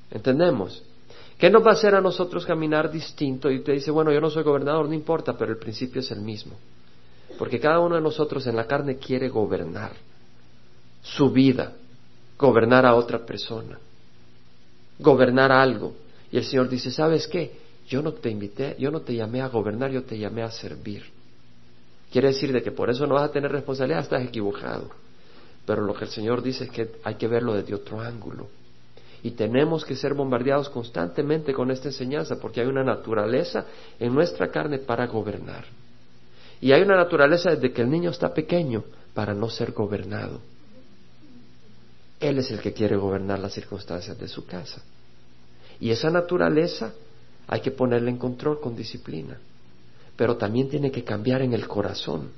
¿Entendemos? 0.09 0.81
¿Qué 1.37 1.49
nos 1.49 1.65
va 1.65 1.71
a 1.71 1.73
hacer 1.73 1.95
a 1.95 1.99
nosotros 1.99 2.45
caminar 2.45 2.89
distinto? 2.89 3.51
Y 3.51 3.57
usted 3.57 3.73
dice, 3.73 3.91
bueno, 3.91 4.13
yo 4.13 4.21
no 4.21 4.29
soy 4.29 4.43
gobernador, 4.43 4.87
no 4.87 4.93
importa, 4.93 5.37
pero 5.37 5.51
el 5.51 5.57
principio 5.57 5.99
es 5.99 6.09
el 6.11 6.21
mismo. 6.21 6.53
Porque 7.37 7.59
cada 7.59 7.81
uno 7.81 7.95
de 7.95 8.01
nosotros 8.01 8.47
en 8.47 8.55
la 8.55 8.67
carne 8.67 8.95
quiere 8.95 9.27
gobernar 9.27 9.91
su 11.01 11.29
vida, 11.29 11.73
gobernar 12.39 12.85
a 12.85 12.95
otra 12.95 13.25
persona, 13.25 13.77
gobernar 14.97 15.51
algo. 15.51 15.93
Y 16.31 16.37
el 16.37 16.45
Señor 16.45 16.69
dice, 16.69 16.89
¿sabes 16.89 17.27
qué? 17.27 17.64
Yo 17.87 18.01
no 18.01 18.13
te 18.13 18.29
invité, 18.29 18.75
yo 18.79 18.91
no 18.91 19.01
te 19.01 19.15
llamé 19.15 19.41
a 19.41 19.47
gobernar, 19.47 19.91
yo 19.91 20.03
te 20.03 20.17
llamé 20.17 20.41
a 20.41 20.51
servir. 20.51 21.03
Quiere 22.11 22.29
decir 22.29 22.51
de 22.51 22.63
que 22.63 22.71
por 22.71 22.89
eso 22.89 23.05
no 23.05 23.15
vas 23.15 23.29
a 23.29 23.31
tener 23.31 23.51
responsabilidad, 23.51 24.01
estás 24.01 24.23
equivocado. 24.23 24.89
Pero 25.65 25.81
lo 25.81 25.93
que 25.93 26.05
el 26.05 26.11
Señor 26.11 26.41
dice 26.41 26.65
es 26.65 26.69
que 26.69 26.91
hay 27.03 27.15
que 27.15 27.27
verlo 27.27 27.53
desde 27.53 27.75
otro 27.75 27.99
ángulo. 27.99 28.47
Y 29.23 29.31
tenemos 29.31 29.83
que 29.83 29.95
ser 29.95 30.13
bombardeados 30.13 30.69
constantemente 30.69 31.53
con 31.53 31.71
esta 31.71 31.87
enseñanza 31.87 32.39
porque 32.39 32.61
hay 32.61 32.67
una 32.67 32.83
naturaleza 32.83 33.65
en 33.99 34.13
nuestra 34.13 34.49
carne 34.51 34.79
para 34.79 35.07
gobernar. 35.07 35.65
Y 36.61 36.71
hay 36.71 36.83
una 36.83 36.95
naturaleza 36.95 37.51
desde 37.51 37.73
que 37.73 37.81
el 37.81 37.89
niño 37.89 38.11
está 38.11 38.33
pequeño 38.33 38.83
para 39.13 39.33
no 39.33 39.49
ser 39.49 39.71
gobernado. 39.71 40.41
Él 42.19 42.37
es 42.37 42.49
el 42.51 42.61
que 42.61 42.73
quiere 42.73 42.95
gobernar 42.95 43.39
las 43.39 43.53
circunstancias 43.53 44.17
de 44.17 44.27
su 44.27 44.45
casa. 44.45 44.81
Y 45.79 45.89
esa 45.89 46.09
naturaleza 46.09 46.93
hay 47.47 47.61
que 47.61 47.71
ponerle 47.71 48.09
en 48.09 48.17
control 48.17 48.59
con 48.59 48.75
disciplina. 48.75 49.37
Pero 50.15 50.37
también 50.37 50.69
tiene 50.69 50.91
que 50.91 51.03
cambiar 51.03 51.41
en 51.41 51.53
el 51.53 51.67
corazón. 51.67 52.31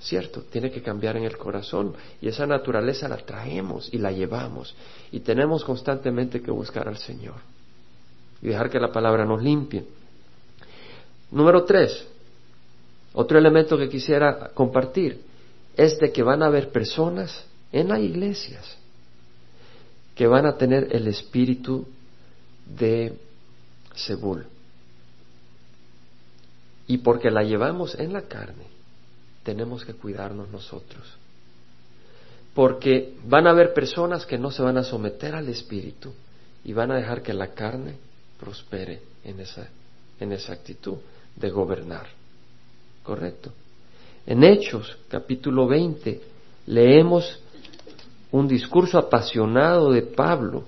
Cierto, 0.00 0.42
tiene 0.42 0.70
que 0.70 0.82
cambiar 0.82 1.16
en 1.16 1.24
el 1.24 1.36
corazón 1.36 1.94
y 2.20 2.28
esa 2.28 2.44
naturaleza 2.44 3.08
la 3.08 3.18
traemos 3.18 3.88
y 3.92 3.98
la 3.98 4.10
llevamos 4.10 4.74
y 5.12 5.20
tenemos 5.20 5.64
constantemente 5.64 6.42
que 6.42 6.50
buscar 6.50 6.88
al 6.88 6.98
Señor 6.98 7.36
y 8.42 8.48
dejar 8.48 8.68
que 8.68 8.80
la 8.80 8.90
palabra 8.90 9.24
nos 9.24 9.40
limpie. 9.40 9.84
Número 11.30 11.64
tres, 11.64 12.04
otro 13.12 13.38
elemento 13.38 13.78
que 13.78 13.88
quisiera 13.88 14.50
compartir 14.54 15.22
es 15.76 15.96
de 16.00 16.10
que 16.10 16.24
van 16.24 16.42
a 16.42 16.46
haber 16.46 16.72
personas 16.72 17.46
en 17.70 17.88
las 17.88 18.00
iglesias 18.00 18.76
que 20.14 20.26
van 20.26 20.46
a 20.46 20.56
tener 20.56 20.88
el 20.94 21.06
espíritu 21.08 21.86
de 22.66 23.16
Sebul. 23.94 24.46
Y 26.86 26.98
porque 26.98 27.30
la 27.30 27.42
llevamos 27.42 27.94
en 27.94 28.12
la 28.12 28.22
carne, 28.22 28.66
tenemos 29.42 29.84
que 29.84 29.94
cuidarnos 29.94 30.50
nosotros. 30.50 31.02
Porque 32.54 33.14
van 33.24 33.46
a 33.46 33.50
haber 33.50 33.72
personas 33.72 34.26
que 34.26 34.38
no 34.38 34.50
se 34.50 34.62
van 34.62 34.76
a 34.76 34.84
someter 34.84 35.34
al 35.34 35.48
espíritu 35.48 36.12
y 36.64 36.72
van 36.72 36.90
a 36.90 36.96
dejar 36.96 37.22
que 37.22 37.32
la 37.32 37.48
carne 37.48 37.96
prospere 38.38 39.00
en 39.24 39.40
esa, 39.40 39.68
en 40.20 40.32
esa 40.32 40.52
actitud 40.52 40.98
de 41.36 41.50
gobernar. 41.50 42.06
¿Correcto? 43.02 43.52
En 44.26 44.44
Hechos, 44.44 44.98
capítulo 45.08 45.66
20, 45.66 46.20
leemos 46.66 47.40
un 48.30 48.46
discurso 48.46 48.98
apasionado 48.98 49.90
de 49.90 50.02
Pablo 50.02 50.64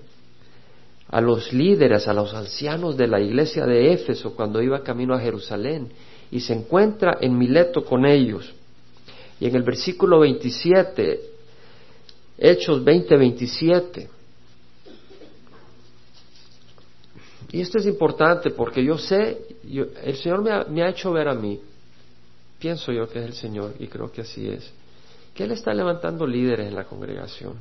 a 1.15 1.21
los 1.21 1.53
líderes, 1.53 2.09
a 2.09 2.13
los 2.13 2.35
ancianos 2.35 2.97
de 2.97 3.07
la 3.07 3.21
iglesia 3.21 3.65
de 3.67 3.93
Éfeso 3.93 4.35
cuando 4.35 4.61
iba 4.61 4.83
camino 4.83 5.15
a 5.15 5.21
Jerusalén 5.21 5.89
y 6.29 6.41
se 6.41 6.55
encuentra 6.55 7.19
en 7.21 7.39
Mileto 7.39 7.85
con 7.85 8.05
ellos. 8.05 8.53
Y 9.39 9.47
en 9.47 9.55
el 9.55 9.63
versículo 9.63 10.19
27, 10.19 11.21
Hechos 12.37 12.83
20, 12.83 13.17
27, 13.17 14.09
y 17.53 17.61
esto 17.61 17.79
es 17.79 17.87
importante 17.87 18.51
porque 18.51 18.85
yo 18.85 18.99
sé, 18.99 19.39
el 20.03 20.17
Señor 20.17 20.43
me 20.43 20.51
ha, 20.51 20.65
me 20.65 20.83
ha 20.83 20.89
hecho 20.89 21.13
ver 21.13 21.29
a 21.29 21.35
mí, 21.35 21.61
pienso 22.59 22.91
yo 22.91 23.09
que 23.09 23.21
es 23.21 23.27
el 23.27 23.35
Señor 23.35 23.75
y 23.79 23.87
creo 23.87 24.11
que 24.11 24.23
así 24.23 24.49
es, 24.49 24.69
que 25.33 25.45
Él 25.45 25.53
está 25.53 25.73
levantando 25.73 26.27
líderes 26.27 26.67
en 26.67 26.75
la 26.75 26.83
congregación. 26.83 27.55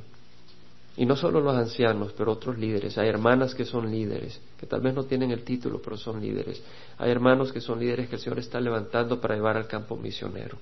Y 0.96 1.06
no 1.06 1.16
solo 1.16 1.42
los 1.42 1.56
ancianos, 1.56 2.14
pero 2.16 2.34
otros 2.34 2.58
líderes. 2.58 2.98
Hay 3.00 3.08
hermanas 3.08 3.56
que 3.56 3.66
son 3.66 3.90
líderes, 3.90 4.40
que 4.60 4.68
tal 4.68 4.82
vez 4.82 4.94
no 4.94 5.06
tienen 5.06 5.32
el 5.32 5.44
título, 5.44 5.82
pero 5.82 5.98
son 5.98 6.22
líderes. 6.22 6.62
Hay 7.00 7.10
hermanos 7.10 7.52
que 7.52 7.62
son 7.62 7.80
líderes 7.80 8.10
que 8.10 8.16
el 8.16 8.22
Señor 8.22 8.38
está 8.38 8.62
levantando 8.62 9.20
para 9.20 9.34
llevar 9.34 9.58
al 9.58 9.68
campo 9.68 9.98
misionero. 9.98 10.58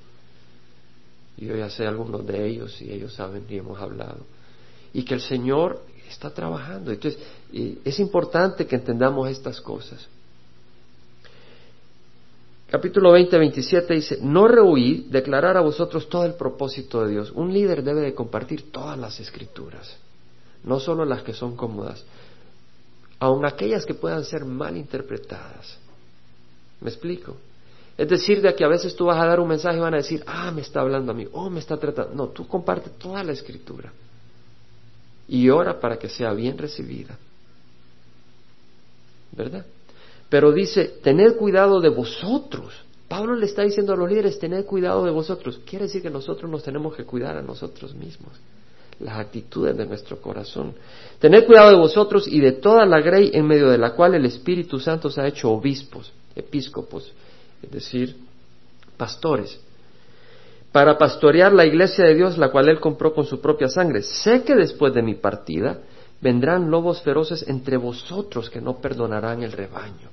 Y 1.37 1.47
yo 1.47 1.55
ya 1.57 1.69
sé 1.69 1.85
algunos 1.85 2.25
de 2.25 2.47
ellos 2.47 2.81
y 2.81 2.91
ellos 2.91 3.13
saben 3.13 3.45
y 3.49 3.57
hemos 3.57 3.79
hablado. 3.81 4.19
Y 4.93 5.03
que 5.03 5.15
el 5.15 5.21
Señor 5.21 5.81
está 6.09 6.33
trabajando. 6.33 6.91
Entonces, 6.91 7.21
es 7.83 7.99
importante 7.99 8.65
que 8.65 8.77
entendamos 8.77 9.29
estas 9.29 9.59
cosas. 9.59 10.07
Capítulo 12.69 13.11
20, 13.11 13.37
27 13.37 13.93
dice, 13.93 14.19
no 14.21 14.47
rehuí 14.47 15.07
declarar 15.09 15.57
a 15.57 15.61
vosotros 15.61 16.07
todo 16.07 16.23
el 16.23 16.35
propósito 16.35 17.03
de 17.03 17.11
Dios. 17.11 17.33
Un 17.35 17.51
líder 17.51 17.83
debe 17.83 17.99
de 17.99 18.13
compartir 18.13 18.71
todas 18.71 18.97
las 18.97 19.19
escrituras 19.19 19.97
no 20.63 20.79
solo 20.79 21.05
las 21.05 21.23
que 21.23 21.33
son 21.33 21.55
cómodas, 21.55 22.03
aun 23.19 23.45
aquellas 23.45 23.85
que 23.85 23.93
puedan 23.93 24.23
ser 24.25 24.45
mal 24.45 24.77
interpretadas. 24.77 25.77
¿Me 26.81 26.89
explico? 26.89 27.37
Es 27.97 28.09
decir, 28.09 28.41
de 28.41 28.55
que 28.55 28.63
a 28.63 28.67
veces 28.67 28.95
tú 28.95 29.05
vas 29.05 29.17
a 29.17 29.27
dar 29.27 29.39
un 29.39 29.47
mensaje 29.47 29.77
y 29.77 29.81
van 29.81 29.93
a 29.93 29.97
decir, 29.97 30.23
ah, 30.25 30.51
me 30.51 30.61
está 30.61 30.81
hablando 30.81 31.11
a 31.11 31.15
mí, 31.15 31.27
oh, 31.33 31.49
me 31.49 31.59
está 31.59 31.77
tratando. 31.77 32.15
No, 32.15 32.27
tú 32.29 32.47
comparte 32.47 32.89
toda 32.91 33.23
la 33.23 33.31
escritura 33.31 33.91
y 35.27 35.49
ora 35.49 35.79
para 35.79 35.97
que 35.97 36.09
sea 36.09 36.33
bien 36.33 36.57
recibida. 36.57 37.17
¿Verdad? 39.33 39.65
Pero 40.29 40.51
dice, 40.51 40.99
tened 41.03 41.35
cuidado 41.35 41.79
de 41.79 41.89
vosotros. 41.89 42.73
Pablo 43.07 43.35
le 43.35 43.45
está 43.45 43.63
diciendo 43.63 43.93
a 43.93 43.97
los 43.97 44.09
líderes, 44.09 44.39
tened 44.39 44.65
cuidado 44.65 45.05
de 45.05 45.11
vosotros. 45.11 45.59
Quiere 45.65 45.85
decir 45.85 46.01
que 46.01 46.09
nosotros 46.09 46.49
nos 46.49 46.63
tenemos 46.63 46.95
que 46.95 47.03
cuidar 47.03 47.37
a 47.37 47.41
nosotros 47.41 47.93
mismos 47.93 48.31
las 49.03 49.17
actitudes 49.17 49.75
de 49.75 49.85
nuestro 49.85 50.21
corazón. 50.21 50.73
Tened 51.19 51.45
cuidado 51.45 51.69
de 51.69 51.77
vosotros 51.77 52.27
y 52.27 52.39
de 52.39 52.53
toda 52.53 52.85
la 52.85 53.01
grey 53.01 53.31
en 53.33 53.45
medio 53.45 53.69
de 53.69 53.77
la 53.77 53.91
cual 53.91 54.15
el 54.15 54.25
Espíritu 54.25 54.79
Santo 54.79 55.09
se 55.09 55.21
ha 55.21 55.27
hecho 55.27 55.51
obispos, 55.51 56.11
episcopos, 56.35 57.11
es 57.61 57.71
decir, 57.71 58.15
pastores, 58.97 59.59
para 60.71 60.97
pastorear 60.97 61.51
la 61.51 61.65
iglesia 61.65 62.05
de 62.05 62.15
Dios, 62.15 62.37
la 62.37 62.49
cual 62.49 62.69
Él 62.69 62.79
compró 62.79 63.13
con 63.13 63.25
su 63.25 63.41
propia 63.41 63.67
sangre. 63.67 64.03
Sé 64.03 64.43
que 64.43 64.55
después 64.55 64.93
de 64.93 65.01
mi 65.01 65.15
partida 65.15 65.79
vendrán 66.21 66.71
lobos 66.71 67.01
feroces 67.01 67.45
entre 67.47 67.77
vosotros 67.77 68.49
que 68.49 68.61
no 68.61 68.77
perdonarán 68.77 69.43
el 69.43 69.51
rebaño. 69.51 70.09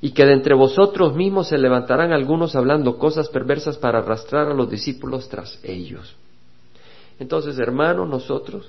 Y 0.00 0.10
que 0.10 0.26
de 0.26 0.32
entre 0.32 0.54
vosotros 0.54 1.14
mismos 1.14 1.48
se 1.48 1.58
levantarán 1.58 2.12
algunos 2.12 2.56
hablando 2.56 2.98
cosas 2.98 3.28
perversas 3.28 3.78
para 3.78 4.00
arrastrar 4.00 4.48
a 4.48 4.54
los 4.54 4.68
discípulos 4.68 5.28
tras 5.28 5.58
ellos. 5.62 6.16
Entonces, 7.22 7.56
hermanos, 7.60 8.08
nosotros, 8.08 8.66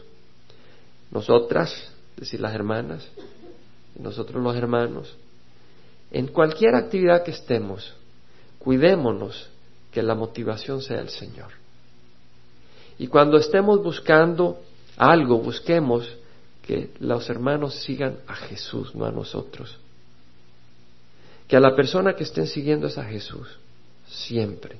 nosotras, 1.10 1.74
es 2.13 2.20
decir, 2.20 2.39
las 2.39 2.54
hermanas, 2.54 3.04
nosotros 3.98 4.44
los 4.44 4.56
hermanos, 4.56 5.18
en 6.12 6.28
cualquier 6.28 6.76
actividad 6.76 7.24
que 7.24 7.32
estemos, 7.32 7.96
cuidémonos 8.60 9.50
que 9.92 10.04
la 10.04 10.13
motivación 10.13 10.84
sea 10.84 11.02
el 11.02 11.10
Señor. 11.10 11.50
Y 13.00 13.08
cuando 13.08 13.38
estemos 13.38 13.82
buscando 13.82 14.62
algo, 14.98 15.39
busquemos 15.39 16.08
que 16.62 16.92
los 17.00 17.28
hermanos 17.32 17.74
sigan 17.82 18.20
a 18.28 18.36
Jesús, 18.36 18.94
no 18.94 19.06
a 19.06 19.12
nosotros. 19.12 19.80
Que 21.48 21.58
a 21.58 21.60
la 21.60 21.76
persona 21.76 22.16
que 22.16 22.24
estén 22.24 22.46
siguiendo 22.46 22.86
es 22.86 23.00
a 23.00 23.04
Jesús, 23.04 23.48
siempre. 24.06 24.78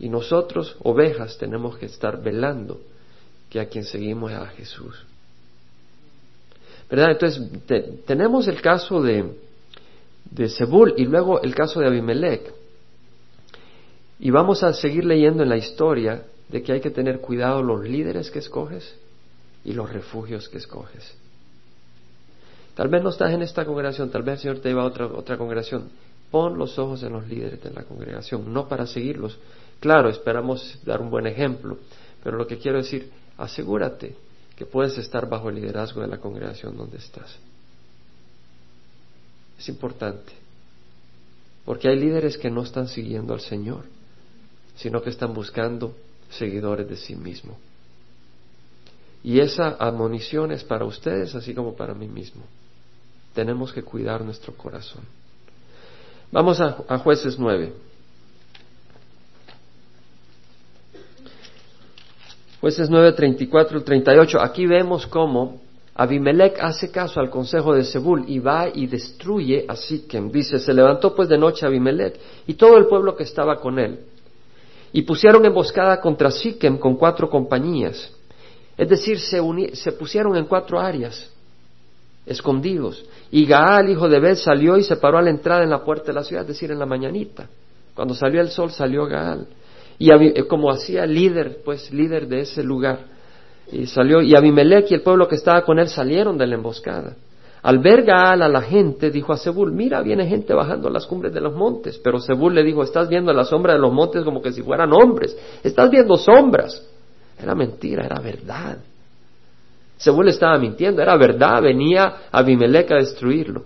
Y 0.00 0.08
nosotros, 0.08 0.76
ovejas, 0.82 1.38
tenemos 1.38 1.76
que 1.78 1.86
estar 1.86 2.22
velando 2.22 2.80
que 3.50 3.60
a 3.60 3.68
quien 3.68 3.84
seguimos 3.84 4.32
a 4.32 4.46
Jesús. 4.48 5.04
¿Verdad? 6.90 7.12
Entonces, 7.12 7.42
tenemos 8.06 8.48
el 8.48 8.60
caso 8.62 9.02
de, 9.02 9.34
de 10.30 10.48
Zebul 10.48 10.94
y 10.96 11.04
luego 11.04 11.40
el 11.42 11.54
caso 11.54 11.80
de 11.80 11.86
Abimelech. 11.86 12.52
Y 14.20 14.30
vamos 14.30 14.62
a 14.62 14.72
seguir 14.72 15.04
leyendo 15.04 15.42
en 15.42 15.48
la 15.48 15.56
historia 15.56 16.24
de 16.48 16.62
que 16.62 16.72
hay 16.72 16.80
que 16.80 16.90
tener 16.90 17.20
cuidado 17.20 17.62
los 17.62 17.86
líderes 17.86 18.30
que 18.30 18.38
escoges 18.38 18.96
y 19.64 19.72
los 19.72 19.92
refugios 19.92 20.48
que 20.48 20.58
escoges. 20.58 21.14
Tal 22.74 22.88
vez 22.88 23.02
no 23.02 23.10
estás 23.10 23.32
en 23.32 23.42
esta 23.42 23.64
congregación, 23.64 24.10
tal 24.10 24.22
vez 24.22 24.36
el 24.36 24.40
Señor 24.40 24.58
te 24.60 24.68
lleva 24.68 24.82
a 24.82 24.86
otra, 24.86 25.06
otra 25.06 25.36
congregación. 25.36 25.88
Pon 26.30 26.56
los 26.56 26.78
ojos 26.78 27.02
en 27.02 27.12
los 27.12 27.26
líderes 27.26 27.62
de 27.62 27.70
la 27.70 27.82
congregación, 27.82 28.52
no 28.52 28.68
para 28.68 28.86
seguirlos, 28.86 29.38
Claro, 29.80 30.08
esperamos 30.08 30.78
dar 30.84 31.00
un 31.00 31.10
buen 31.10 31.26
ejemplo, 31.26 31.78
pero 32.22 32.36
lo 32.36 32.46
que 32.46 32.58
quiero 32.58 32.78
decir, 32.78 33.10
asegúrate 33.36 34.16
que 34.56 34.66
puedes 34.66 34.98
estar 34.98 35.28
bajo 35.28 35.48
el 35.48 35.56
liderazgo 35.56 36.00
de 36.00 36.08
la 36.08 36.18
congregación 36.18 36.76
donde 36.76 36.98
estás. 36.98 37.36
Es 39.58 39.68
importante, 39.68 40.32
porque 41.64 41.88
hay 41.88 41.98
líderes 41.98 42.36
que 42.36 42.50
no 42.50 42.62
están 42.62 42.88
siguiendo 42.88 43.34
al 43.34 43.40
Señor, 43.40 43.84
sino 44.76 45.02
que 45.02 45.10
están 45.10 45.32
buscando 45.32 45.94
seguidores 46.30 46.88
de 46.88 46.96
sí 46.96 47.14
mismo. 47.14 47.56
Y 49.22 49.40
esa 49.40 49.76
admonición 49.78 50.52
es 50.52 50.62
para 50.64 50.84
ustedes 50.84 51.34
así 51.34 51.54
como 51.54 51.74
para 51.74 51.94
mí 51.94 52.06
mismo. 52.06 52.42
Tenemos 53.34 53.72
que 53.72 53.82
cuidar 53.82 54.24
nuestro 54.24 54.54
corazón. 54.54 55.02
Vamos 56.30 56.60
a, 56.60 56.84
a 56.88 56.98
jueces 56.98 57.38
nueve. 57.38 57.72
Jueces 62.60 62.90
9, 62.90 63.12
34 63.12 63.78
y 63.78 63.82
38. 63.82 64.40
Aquí 64.40 64.66
vemos 64.66 65.06
cómo 65.06 65.60
Abimelech 65.94 66.58
hace 66.60 66.90
caso 66.90 67.20
al 67.20 67.30
consejo 67.30 67.74
de 67.74 67.84
Zebul 67.84 68.24
y 68.28 68.40
va 68.40 68.68
y 68.72 68.86
destruye 68.86 69.64
a 69.68 69.76
Siquem. 69.76 70.30
Dice, 70.30 70.58
se 70.58 70.74
levantó 70.74 71.14
pues 71.14 71.28
de 71.28 71.38
noche 71.38 71.66
Abimelech 71.66 72.18
y 72.46 72.54
todo 72.54 72.76
el 72.76 72.86
pueblo 72.86 73.16
que 73.16 73.22
estaba 73.22 73.56
con 73.56 73.78
él. 73.78 74.00
Y 74.92 75.02
pusieron 75.02 75.44
emboscada 75.44 76.00
contra 76.00 76.30
Siquem 76.30 76.78
con 76.78 76.96
cuatro 76.96 77.30
compañías. 77.30 78.12
Es 78.76 78.88
decir, 78.88 79.20
se, 79.20 79.40
se 79.74 79.92
pusieron 79.92 80.36
en 80.36 80.46
cuatro 80.46 80.80
áreas, 80.80 81.30
escondidos. 82.26 83.04
Y 83.30 83.44
Gaal, 83.44 83.90
hijo 83.90 84.08
de 84.08 84.18
Beth, 84.18 84.38
salió 84.38 84.76
y 84.76 84.82
se 84.82 84.96
paró 84.96 85.18
a 85.18 85.22
la 85.22 85.30
entrada 85.30 85.62
en 85.62 85.70
la 85.70 85.84
puerta 85.84 86.06
de 86.06 86.12
la 86.12 86.24
ciudad, 86.24 86.42
es 86.42 86.48
decir, 86.48 86.70
en 86.70 86.78
la 86.78 86.86
mañanita. 86.86 87.48
Cuando 87.94 88.14
salió 88.14 88.40
el 88.40 88.50
sol, 88.50 88.70
salió 88.70 89.06
Gaal. 89.06 89.46
Y 89.98 90.12
eh, 90.12 90.46
como 90.46 90.70
hacía 90.70 91.06
líder, 91.06 91.58
pues 91.64 91.92
líder 91.92 92.28
de 92.28 92.40
ese 92.40 92.62
lugar, 92.62 93.00
y 93.70 93.86
salió, 93.86 94.22
y 94.22 94.34
Abimelech 94.34 94.90
y 94.90 94.94
el 94.94 95.02
pueblo 95.02 95.28
que 95.28 95.34
estaba 95.34 95.62
con 95.62 95.78
él 95.78 95.88
salieron 95.88 96.38
de 96.38 96.46
la 96.46 96.54
emboscada. 96.54 97.16
Al 97.62 97.80
ver 97.80 98.04
Gaal 98.04 98.42
a 98.42 98.48
la 98.48 98.62
gente, 98.62 99.10
dijo 99.10 99.32
a 99.32 99.36
Zebul, 99.36 99.72
mira, 99.72 100.00
viene 100.00 100.26
gente 100.26 100.54
bajando 100.54 100.88
las 100.88 101.06
cumbres 101.06 101.34
de 101.34 101.40
los 101.40 101.54
montes. 101.54 101.98
Pero 101.98 102.20
Zebul 102.20 102.54
le 102.54 102.62
dijo, 102.62 102.82
estás 102.82 103.08
viendo 103.08 103.32
la 103.32 103.44
sombra 103.44 103.72
de 103.74 103.80
los 103.80 103.92
montes 103.92 104.24
como 104.24 104.40
que 104.40 104.52
si 104.52 104.62
fueran 104.62 104.92
hombres. 104.92 105.36
Estás 105.62 105.90
viendo 105.90 106.16
sombras. 106.16 106.86
Era 107.38 107.54
mentira, 107.54 108.06
era 108.06 108.20
verdad. 108.20 108.78
Zebul 109.98 110.28
estaba 110.28 110.56
mintiendo, 110.58 111.02
era 111.02 111.16
verdad, 111.16 111.60
venía 111.60 112.28
Abimelech 112.30 112.92
a 112.92 112.96
destruirlo. 112.96 113.64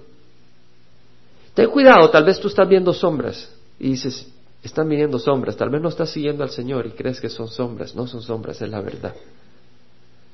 Ten 1.55 1.69
cuidado, 1.69 2.09
tal 2.09 2.25
vez 2.25 2.41
tú 2.41 2.49
estás 2.49 2.67
viendo 2.67 2.95
sombras 2.95 3.55
y 3.79 3.91
dices, 3.91 4.32
están 4.63 4.89
viniendo 4.89 5.19
sombras, 5.19 5.57
tal 5.57 5.71
vez 5.71 5.83
no 5.83 5.89
estás 5.89 6.11
siguiendo 6.11 6.45
al 6.45 6.51
Señor 6.51 6.87
y 6.87 6.91
crees 6.91 7.21
que 7.21 7.29
son 7.29 7.49
sombras, 7.49 7.95
no 7.95 8.07
son 8.07 8.23
sombras, 8.23 8.63
es 8.63 8.69
la 8.69 8.81
verdad. 8.81 9.15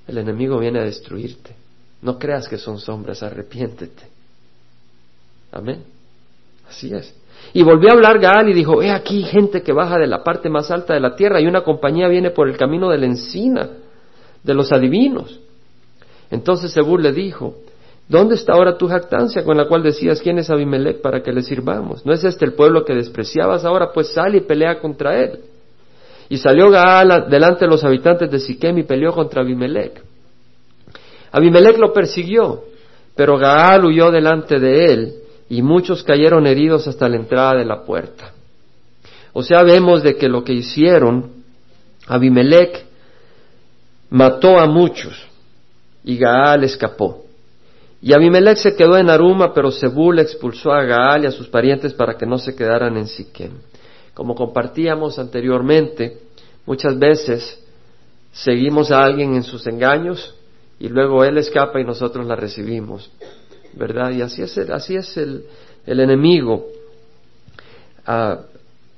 El 0.06 0.18
enemigo 0.18 0.58
viene 0.58 0.80
a 0.80 0.84
destruirte. 0.84 1.54
No 2.02 2.18
creas 2.18 2.48
que 2.48 2.58
son 2.58 2.78
sombras, 2.78 3.22
arrepiéntete. 3.22 4.02
Amén. 5.52 5.82
Así 6.68 6.92
es. 6.92 7.14
Y 7.52 7.62
volvió 7.62 7.90
a 7.90 7.94
hablar 7.94 8.18
Gaal 8.18 8.48
y 8.48 8.52
dijo, 8.52 8.82
he 8.82 8.90
aquí 8.90 9.22
gente 9.22 9.62
que 9.62 9.72
baja 9.72 9.98
de 9.98 10.06
la 10.06 10.22
parte 10.22 10.50
más 10.50 10.70
alta 10.70 10.94
de 10.94 11.00
la 11.00 11.16
tierra 11.16 11.40
y 11.40 11.46
una 11.46 11.62
compañía 11.62 12.08
viene 12.08 12.30
por 12.30 12.48
el 12.48 12.56
camino 12.56 12.90
de 12.90 12.98
la 12.98 13.06
encina, 13.06 13.70
de 14.42 14.54
los 14.54 14.70
adivinos. 14.72 15.40
Entonces 16.30 16.74
Zebul 16.74 17.02
le 17.02 17.12
dijo, 17.12 17.56
¿Dónde 18.08 18.36
está 18.36 18.54
ahora 18.54 18.78
tu 18.78 18.88
jactancia 18.88 19.44
con 19.44 19.58
la 19.58 19.68
cual 19.68 19.82
decías 19.82 20.22
quién 20.22 20.38
es 20.38 20.48
Abimelech 20.48 21.02
para 21.02 21.22
que 21.22 21.30
le 21.30 21.42
sirvamos? 21.42 22.06
¿No 22.06 22.14
es 22.14 22.24
este 22.24 22.46
el 22.46 22.54
pueblo 22.54 22.84
que 22.84 22.94
despreciabas? 22.94 23.66
Ahora 23.66 23.92
pues 23.92 24.08
sal 24.14 24.34
y 24.34 24.40
pelea 24.40 24.80
contra 24.80 25.22
él. 25.22 25.40
Y 26.30 26.38
salió 26.38 26.70
Gaal 26.70 27.26
delante 27.28 27.66
de 27.66 27.70
los 27.70 27.84
habitantes 27.84 28.30
de 28.30 28.38
Siquem 28.38 28.78
y 28.78 28.84
peleó 28.84 29.12
contra 29.12 29.42
Abimelech. 29.42 30.02
Abimelech 31.32 31.76
lo 31.76 31.92
persiguió, 31.92 32.64
pero 33.14 33.36
Gaal 33.36 33.84
huyó 33.84 34.10
delante 34.10 34.58
de 34.58 34.84
él 34.86 35.14
y 35.50 35.60
muchos 35.60 36.02
cayeron 36.02 36.46
heridos 36.46 36.88
hasta 36.88 37.08
la 37.10 37.16
entrada 37.16 37.56
de 37.56 37.66
la 37.66 37.84
puerta. 37.84 38.32
O 39.34 39.42
sea, 39.42 39.62
vemos 39.62 40.02
de 40.02 40.16
que 40.16 40.28
lo 40.28 40.42
que 40.42 40.54
hicieron, 40.54 41.32
Abimelech 42.06 42.86
mató 44.08 44.58
a 44.58 44.66
muchos 44.66 45.26
y 46.04 46.16
Gaal 46.16 46.64
escapó. 46.64 47.27
Y 48.00 48.12
Abimelech 48.12 48.58
se 48.58 48.76
quedó 48.76 48.96
en 48.96 49.10
Aruma, 49.10 49.52
pero 49.52 49.72
Zebul 49.72 50.20
expulsó 50.20 50.70
a 50.72 50.84
Gaal 50.84 51.24
y 51.24 51.26
a 51.26 51.32
sus 51.32 51.48
parientes 51.48 51.92
para 51.94 52.16
que 52.16 52.26
no 52.26 52.38
se 52.38 52.54
quedaran 52.54 52.96
en 52.96 53.08
Siquem. 53.08 53.52
Como 54.14 54.34
compartíamos 54.34 55.18
anteriormente, 55.18 56.18
muchas 56.64 56.98
veces 56.98 57.60
seguimos 58.32 58.92
a 58.92 59.02
alguien 59.02 59.34
en 59.34 59.42
sus 59.42 59.66
engaños 59.66 60.34
y 60.78 60.88
luego 60.88 61.24
él 61.24 61.38
escapa 61.38 61.80
y 61.80 61.84
nosotros 61.84 62.24
la 62.26 62.36
recibimos, 62.36 63.10
¿verdad? 63.74 64.12
Y 64.12 64.22
así 64.22 64.42
es 64.42 64.56
el, 64.56 64.72
así 64.72 64.94
es 64.94 65.16
el, 65.16 65.44
enemigo. 65.84 66.66
Ah, 68.06 68.38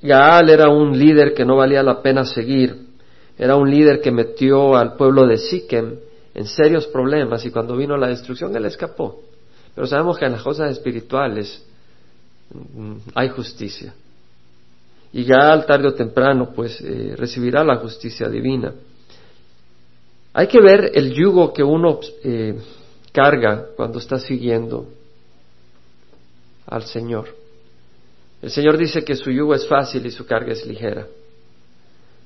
Gaal 0.02 0.50
era 0.50 0.68
un 0.68 0.98
líder 0.98 1.32
que 1.32 1.44
no 1.44 1.56
valía 1.56 1.82
la 1.82 2.02
pena 2.02 2.24
seguir, 2.24 2.86
era 3.38 3.56
un 3.56 3.70
líder 3.70 4.02
que 4.02 4.10
metió 4.10 4.76
al 4.76 4.94
pueblo 4.96 5.26
de 5.26 5.38
Siquem 5.38 5.96
en 6.35 6.47
serios 6.47 6.87
problemas 6.87 7.45
y 7.45 7.51
cuando 7.51 7.77
vino 7.77 7.97
la 7.97 8.09
destrucción 8.09 8.55
él 8.55 8.64
escapó. 8.64 9.23
Pero 9.75 9.87
sabemos 9.87 10.19
que 10.19 10.27
en 10.27 10.33
las 10.33 10.43
cosas 10.43 10.73
espirituales 10.73 11.62
mm, 12.53 12.97
hay 13.14 13.29
justicia. 13.31 13.95
Y 15.12 15.25
Gaal 15.25 15.66
tarde 15.66 15.88
o 15.88 15.95
temprano 15.95 16.53
pues 16.55 16.81
eh, 16.81 17.14
recibirá 17.16 17.64
la 17.64 17.77
justicia 17.77 18.29
divina. 18.29 18.73
Hay 20.33 20.47
que 20.47 20.61
ver 20.61 20.93
el 20.95 21.12
yugo 21.12 21.53
que 21.53 21.64
uno 21.64 21.99
eh, 22.23 22.57
carga 23.12 23.66
cuando 23.77 23.99
está 23.99 24.19
siguiendo 24.19 24.87
al 26.66 26.85
Señor. 26.85 27.35
El 28.40 28.51
Señor 28.51 28.79
dice 28.79 29.05
que 29.05 29.16
su 29.16 29.31
yugo 29.31 29.55
es 29.55 29.66
fácil 29.66 30.07
y 30.07 30.11
su 30.11 30.25
carga 30.25 30.53
es 30.53 30.64
ligera. 30.64 31.07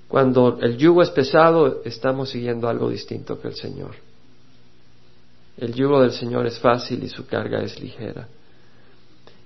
Cuando 0.08 0.58
el 0.60 0.76
yugo 0.76 1.02
es 1.02 1.10
pesado, 1.10 1.82
estamos 1.84 2.30
siguiendo 2.30 2.68
algo 2.68 2.88
distinto 2.88 3.40
que 3.40 3.48
el 3.48 3.54
Señor. 3.54 3.96
El 5.56 5.72
yugo 5.72 6.02
del 6.02 6.12
Señor 6.12 6.46
es 6.46 6.58
fácil 6.58 7.02
y 7.02 7.08
su 7.08 7.26
carga 7.26 7.62
es 7.62 7.80
ligera. 7.80 8.28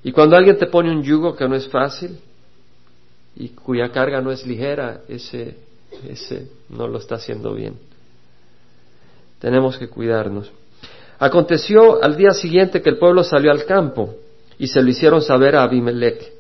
Y 0.03 0.13
cuando 0.13 0.37
alguien 0.37 0.57
te 0.57 0.67
pone 0.67 0.91
un 0.91 1.03
yugo 1.03 1.35
que 1.35 1.49
no 1.49 1.55
es 1.55 1.69
fácil 1.69 2.19
y 3.37 3.51
cuya 3.51 3.91
carga 3.91 4.21
no 4.21 4.31
es 4.31 4.47
ligera, 4.47 5.03
ese, 5.09 5.57
ese 6.09 6.51
no 6.69 6.89
lo 6.89 6.99
está 6.99 7.17
haciendo 7.17 7.55
bien. 7.55 7.79
Tenemos 9.39 9.77
que 9.77 9.89
cuidarnos. 9.89 10.51
Aconteció 11.19 12.03
al 12.03 12.17
día 12.17 12.31
siguiente 12.31 12.81
que 12.81 12.91
el 12.91 12.99
pueblo 12.99 13.25
salió 13.25 13.51
al 13.51 13.65
campo 13.65 14.15
y 14.59 14.69
se 14.69 14.83
lo 14.83 14.89
hicieron 14.89 15.23
saber 15.23 15.57
a 15.57 15.65
Abimelech. 15.65 16.38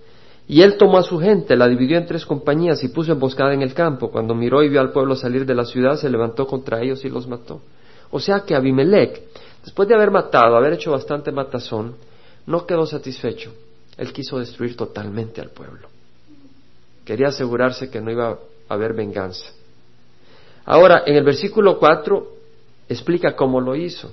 Y 0.48 0.62
él 0.62 0.78
tomó 0.78 0.96
a 0.96 1.02
su 1.02 1.18
gente, 1.18 1.56
la 1.56 1.68
dividió 1.68 1.98
en 1.98 2.06
tres 2.06 2.24
compañías 2.24 2.82
y 2.82 2.88
puso 2.88 3.12
emboscada 3.12 3.52
en 3.52 3.60
el 3.60 3.74
campo. 3.74 4.10
Cuando 4.10 4.34
miró 4.34 4.62
y 4.62 4.70
vio 4.70 4.80
al 4.80 4.92
pueblo 4.92 5.14
salir 5.14 5.44
de 5.44 5.54
la 5.54 5.66
ciudad, 5.66 5.96
se 5.96 6.08
levantó 6.08 6.46
contra 6.46 6.80
ellos 6.80 7.04
y 7.04 7.10
los 7.10 7.28
mató. 7.28 7.60
O 8.10 8.18
sea 8.18 8.40
que 8.40 8.54
Abimelech, 8.54 9.20
después 9.62 9.86
de 9.86 9.94
haber 9.94 10.10
matado, 10.10 10.56
haber 10.56 10.72
hecho 10.72 10.90
bastante 10.90 11.30
matazón, 11.30 11.96
no 12.46 12.66
quedó 12.66 12.86
satisfecho. 12.86 13.52
Él 13.98 14.10
quiso 14.10 14.38
destruir 14.38 14.74
totalmente 14.74 15.42
al 15.42 15.50
pueblo. 15.50 15.88
Quería 17.04 17.28
asegurarse 17.28 17.90
que 17.90 18.00
no 18.00 18.10
iba 18.10 18.30
a 18.30 18.38
haber 18.74 18.94
venganza. 18.94 19.52
Ahora, 20.64 21.02
en 21.04 21.16
el 21.16 21.24
versículo 21.24 21.78
4 21.78 22.26
explica 22.88 23.36
cómo 23.36 23.60
lo 23.60 23.76
hizo. 23.76 24.10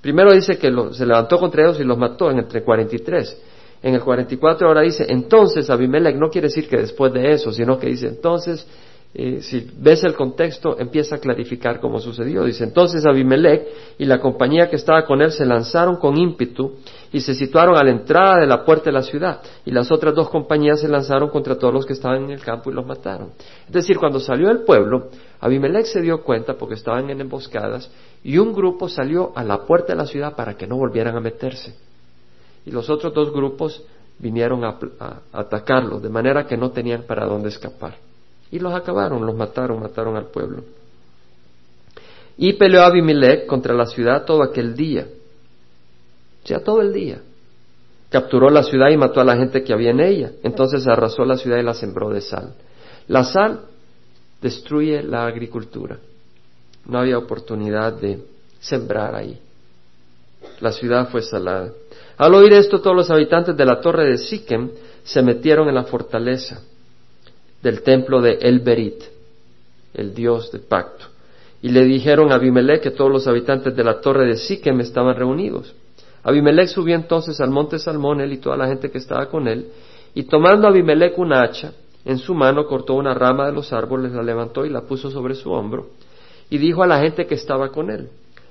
Primero 0.00 0.32
dice 0.32 0.58
que 0.58 0.72
se 0.92 1.06
levantó 1.06 1.38
contra 1.38 1.64
ellos 1.64 1.80
y 1.80 1.84
los 1.84 1.98
mató 1.98 2.30
en 2.30 2.38
entre 2.38 2.62
43. 2.62 3.42
En 3.82 3.94
el 3.94 4.00
44 4.00 4.68
ahora 4.68 4.82
dice, 4.82 5.06
entonces 5.08 5.68
Abimelech 5.68 6.16
no 6.16 6.30
quiere 6.30 6.48
decir 6.48 6.68
que 6.68 6.76
después 6.76 7.12
de 7.12 7.32
eso, 7.32 7.50
sino 7.52 7.80
que 7.80 7.88
dice, 7.88 8.06
entonces, 8.06 8.64
eh, 9.12 9.40
si 9.42 9.68
ves 9.76 10.04
el 10.04 10.14
contexto, 10.14 10.78
empieza 10.78 11.16
a 11.16 11.18
clarificar 11.18 11.80
cómo 11.80 11.98
sucedió. 11.98 12.44
Dice, 12.44 12.62
entonces 12.62 13.04
Abimelech 13.04 13.66
y 13.98 14.06
la 14.06 14.20
compañía 14.20 14.70
que 14.70 14.76
estaba 14.76 15.04
con 15.04 15.20
él 15.20 15.32
se 15.32 15.44
lanzaron 15.44 15.96
con 15.96 16.16
ímpetu 16.16 16.76
y 17.12 17.20
se 17.20 17.34
situaron 17.34 17.76
a 17.76 17.82
la 17.82 17.90
entrada 17.90 18.38
de 18.38 18.46
la 18.46 18.64
puerta 18.64 18.84
de 18.84 18.92
la 18.92 19.02
ciudad. 19.02 19.42
Y 19.66 19.72
las 19.72 19.90
otras 19.90 20.14
dos 20.14 20.30
compañías 20.30 20.80
se 20.80 20.88
lanzaron 20.88 21.28
contra 21.28 21.58
todos 21.58 21.74
los 21.74 21.84
que 21.84 21.92
estaban 21.92 22.22
en 22.24 22.30
el 22.30 22.40
campo 22.40 22.70
y 22.70 22.74
los 22.74 22.86
mataron. 22.86 23.32
Es 23.66 23.72
decir, 23.72 23.98
cuando 23.98 24.20
salió 24.20 24.48
el 24.48 24.60
pueblo, 24.60 25.08
Abimelech 25.40 25.86
se 25.86 26.00
dio 26.00 26.22
cuenta 26.22 26.54
porque 26.54 26.76
estaban 26.76 27.10
en 27.10 27.20
emboscadas 27.20 27.90
y 28.22 28.38
un 28.38 28.54
grupo 28.54 28.88
salió 28.88 29.32
a 29.34 29.42
la 29.42 29.66
puerta 29.66 29.92
de 29.92 29.98
la 29.98 30.06
ciudad 30.06 30.36
para 30.36 30.54
que 30.54 30.68
no 30.68 30.76
volvieran 30.76 31.16
a 31.16 31.20
meterse 31.20 31.74
y 32.64 32.70
los 32.70 32.88
otros 32.90 33.12
dos 33.12 33.32
grupos 33.32 33.82
vinieron 34.18 34.64
a, 34.64 34.78
atacarlos, 35.32 36.02
de 36.02 36.08
manera 36.08 36.46
que 36.46 36.56
no 36.56 36.70
tenían 36.70 37.02
para 37.02 37.26
dónde 37.26 37.48
escapar. 37.48 37.96
Y 38.50 38.58
los 38.58 38.74
acabaron, 38.74 39.24
los 39.26 39.34
mataron, 39.34 39.80
mataron 39.80 40.16
al 40.16 40.26
pueblo. 40.26 40.62
Y 42.36 42.52
peleó 42.54 42.82
Abimelech 42.82 43.46
contra 43.46 43.74
la 43.74 43.86
ciudad 43.86 44.24
todo 44.24 44.42
aquel 44.42 44.74
día, 44.74 45.06
o 46.44 46.46
sea, 46.46 46.62
todo 46.62 46.80
el 46.80 46.92
día. 46.92 47.20
Capturó 48.10 48.50
la 48.50 48.62
ciudad 48.62 48.90
y 48.90 48.96
mató 48.96 49.20
a 49.20 49.24
la 49.24 49.36
gente 49.36 49.64
que 49.64 49.72
había 49.72 49.90
en 49.90 50.00
ella. 50.00 50.32
Entonces 50.42 50.86
arrasó 50.86 51.24
la 51.24 51.38
ciudad 51.38 51.58
y 51.58 51.62
la 51.62 51.72
sembró 51.72 52.10
de 52.10 52.20
sal. 52.20 52.54
La 53.08 53.24
sal 53.24 53.62
destruye 54.40 55.02
la 55.02 55.26
agricultura. 55.26 55.98
No 56.84 56.98
había 56.98 57.16
oportunidad 57.16 57.94
de 57.94 58.22
sembrar 58.60 59.14
ahí. 59.14 59.40
La 60.60 60.72
ciudad 60.72 61.08
fue 61.10 61.22
salada. 61.22 61.72
Al 62.22 62.36
oír 62.36 62.52
esto, 62.52 62.80
todos 62.80 62.94
los 62.94 63.10
habitantes 63.10 63.56
de 63.56 63.64
la 63.64 63.80
torre 63.80 64.06
de 64.08 64.16
Siquem 64.16 64.70
se 65.02 65.22
metieron 65.22 65.68
en 65.68 65.74
la 65.74 65.82
fortaleza 65.82 66.62
del 67.60 67.82
templo 67.82 68.20
de 68.20 68.38
El 68.40 68.60
Berit, 68.60 69.02
el 69.92 70.14
dios 70.14 70.52
del 70.52 70.60
pacto, 70.60 71.06
y 71.62 71.70
le 71.70 71.84
dijeron 71.84 72.30
a 72.30 72.36
Abimelech 72.36 72.80
que 72.80 72.92
todos 72.92 73.10
los 73.10 73.26
habitantes 73.26 73.74
de 73.74 73.82
la 73.82 74.00
torre 74.00 74.24
de 74.24 74.36
Siquem 74.36 74.78
estaban 74.78 75.16
reunidos. 75.16 75.74
Abimelech 76.22 76.68
subió 76.68 76.94
entonces 76.94 77.40
al 77.40 77.50
monte 77.50 77.80
Salmón, 77.80 78.20
él 78.20 78.32
y 78.34 78.38
toda 78.38 78.56
la 78.56 78.68
gente 78.68 78.88
que 78.92 78.98
estaba 78.98 79.26
con 79.26 79.48
él, 79.48 79.72
y 80.14 80.22
tomando 80.22 80.68
a 80.68 80.70
Abimelech 80.70 81.18
un 81.18 81.32
hacha, 81.32 81.72
en 82.04 82.18
su 82.18 82.34
mano 82.34 82.66
cortó 82.66 82.94
una 82.94 83.14
rama 83.14 83.46
de 83.46 83.52
los 83.52 83.72
árboles, 83.72 84.12
la 84.12 84.22
levantó 84.22 84.64
y 84.64 84.70
la 84.70 84.82
puso 84.82 85.10
sobre 85.10 85.34
su 85.34 85.50
hombro, 85.50 85.88
y 86.48 86.58
dijo 86.58 86.84
a 86.84 86.86
la 86.86 87.00
gente 87.00 87.26
que 87.26 87.34
estaba 87.34 87.70
con 87.70 87.90
él, 87.90 88.10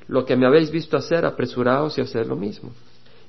lo 0.09 0.25
que 0.25 0.35
me 0.35 0.45
habéis 0.45 0.71
visto 0.71 0.97
hacer, 0.97 1.25
apresuraos 1.25 1.97
y 1.97 2.01
hacer 2.01 2.27
lo 2.27 2.35
mismo. 2.35 2.71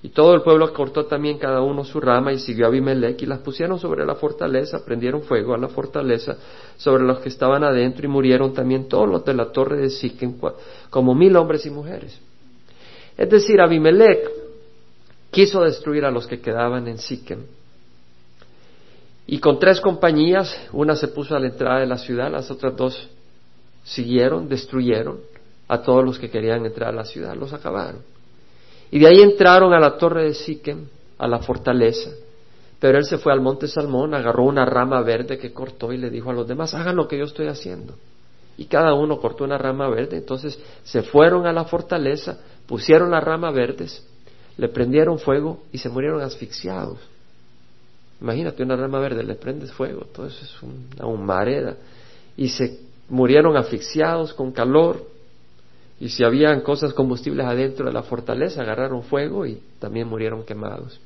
Y 0.04 0.08
todo 0.08 0.34
el 0.34 0.42
pueblo 0.42 0.72
cortó 0.72 1.04
también 1.06 1.38
cada 1.38 1.62
uno 1.62 1.84
su 1.84 2.00
rama 2.00 2.32
y 2.32 2.38
siguió 2.38 2.64
a 2.64 2.68
Abimelech 2.68 3.22
y 3.22 3.26
las 3.26 3.38
pusieron 3.38 3.78
sobre 3.78 4.04
la 4.04 4.16
fortaleza, 4.16 4.84
prendieron 4.84 5.22
fuego 5.22 5.54
a 5.54 5.58
la 5.58 5.68
fortaleza 5.68 6.36
sobre 6.76 7.04
los 7.04 7.20
que 7.20 7.28
estaban 7.28 7.62
adentro 7.62 8.04
y 8.04 8.08
murieron 8.08 8.52
también 8.52 8.88
todos 8.88 9.08
los 9.08 9.24
de 9.24 9.34
la 9.34 9.52
torre 9.52 9.76
de 9.76 9.90
Siquem, 9.90 10.34
como 10.90 11.14
mil 11.14 11.36
hombres 11.36 11.64
y 11.66 11.70
mujeres. 11.70 12.18
Es 13.16 13.30
decir, 13.30 13.60
Abimelech 13.60 14.28
quiso 15.30 15.62
destruir 15.62 16.04
a 16.04 16.10
los 16.10 16.26
que 16.26 16.40
quedaban 16.40 16.88
en 16.88 16.98
Siquem. 16.98 17.44
Y 19.28 19.38
con 19.38 19.60
tres 19.60 19.80
compañías, 19.80 20.52
una 20.72 20.96
se 20.96 21.08
puso 21.08 21.36
a 21.36 21.38
la 21.38 21.46
entrada 21.46 21.78
de 21.78 21.86
la 21.86 21.98
ciudad, 21.98 22.28
las 22.28 22.50
otras 22.50 22.76
dos 22.76 23.08
siguieron, 23.84 24.48
destruyeron 24.48 25.20
a 25.68 25.80
todos 25.80 26.04
los 26.04 26.18
que 26.18 26.28
querían 26.28 26.66
entrar 26.66 26.88
a 26.88 26.96
la 26.96 27.04
ciudad, 27.04 27.36
los 27.36 27.52
acabaron. 27.52 28.11
Y 28.92 28.98
de 28.98 29.06
ahí 29.06 29.22
entraron 29.22 29.72
a 29.72 29.80
la 29.80 29.96
torre 29.96 30.24
de 30.24 30.34
Siquem, 30.34 30.86
a 31.16 31.26
la 31.26 31.38
fortaleza. 31.38 32.10
Pero 32.78 32.98
él 32.98 33.06
se 33.06 33.16
fue 33.16 33.32
al 33.32 33.40
monte 33.40 33.66
Salmón, 33.66 34.12
agarró 34.12 34.44
una 34.44 34.66
rama 34.66 35.00
verde 35.00 35.38
que 35.38 35.52
cortó 35.52 35.92
y 35.92 35.96
le 35.96 36.10
dijo 36.10 36.30
a 36.30 36.34
los 36.34 36.46
demás, 36.46 36.74
hagan 36.74 36.96
lo 36.96 37.08
que 37.08 37.16
yo 37.16 37.24
estoy 37.24 37.46
haciendo. 37.46 37.94
Y 38.58 38.66
cada 38.66 38.92
uno 38.92 39.18
cortó 39.18 39.44
una 39.44 39.56
rama 39.56 39.88
verde. 39.88 40.18
Entonces 40.18 40.60
se 40.84 41.02
fueron 41.02 41.46
a 41.46 41.54
la 41.54 41.64
fortaleza, 41.64 42.38
pusieron 42.66 43.10
las 43.10 43.24
ramas 43.24 43.54
verdes, 43.54 44.06
le 44.58 44.68
prendieron 44.68 45.18
fuego 45.18 45.62
y 45.72 45.78
se 45.78 45.88
murieron 45.88 46.20
asfixiados. 46.20 46.98
Imagínate 48.20 48.62
una 48.62 48.76
rama 48.76 49.00
verde, 49.00 49.24
le 49.24 49.36
prendes 49.36 49.72
fuego, 49.72 50.04
todo 50.12 50.26
eso 50.26 50.44
es 50.44 50.62
una 50.62 51.06
humareda. 51.06 51.76
Y 52.36 52.50
se 52.50 52.78
murieron 53.08 53.56
asfixiados 53.56 54.34
con 54.34 54.52
calor. 54.52 55.06
Y 56.02 56.08
si 56.08 56.24
habían 56.24 56.62
cosas 56.62 56.92
combustibles 56.94 57.46
adentro 57.46 57.86
de 57.86 57.92
la 57.92 58.02
fortaleza, 58.02 58.62
agarraron 58.62 59.04
fuego 59.04 59.46
y 59.46 59.62
también 59.78 60.08
murieron 60.08 60.44
quemados. 60.44 61.00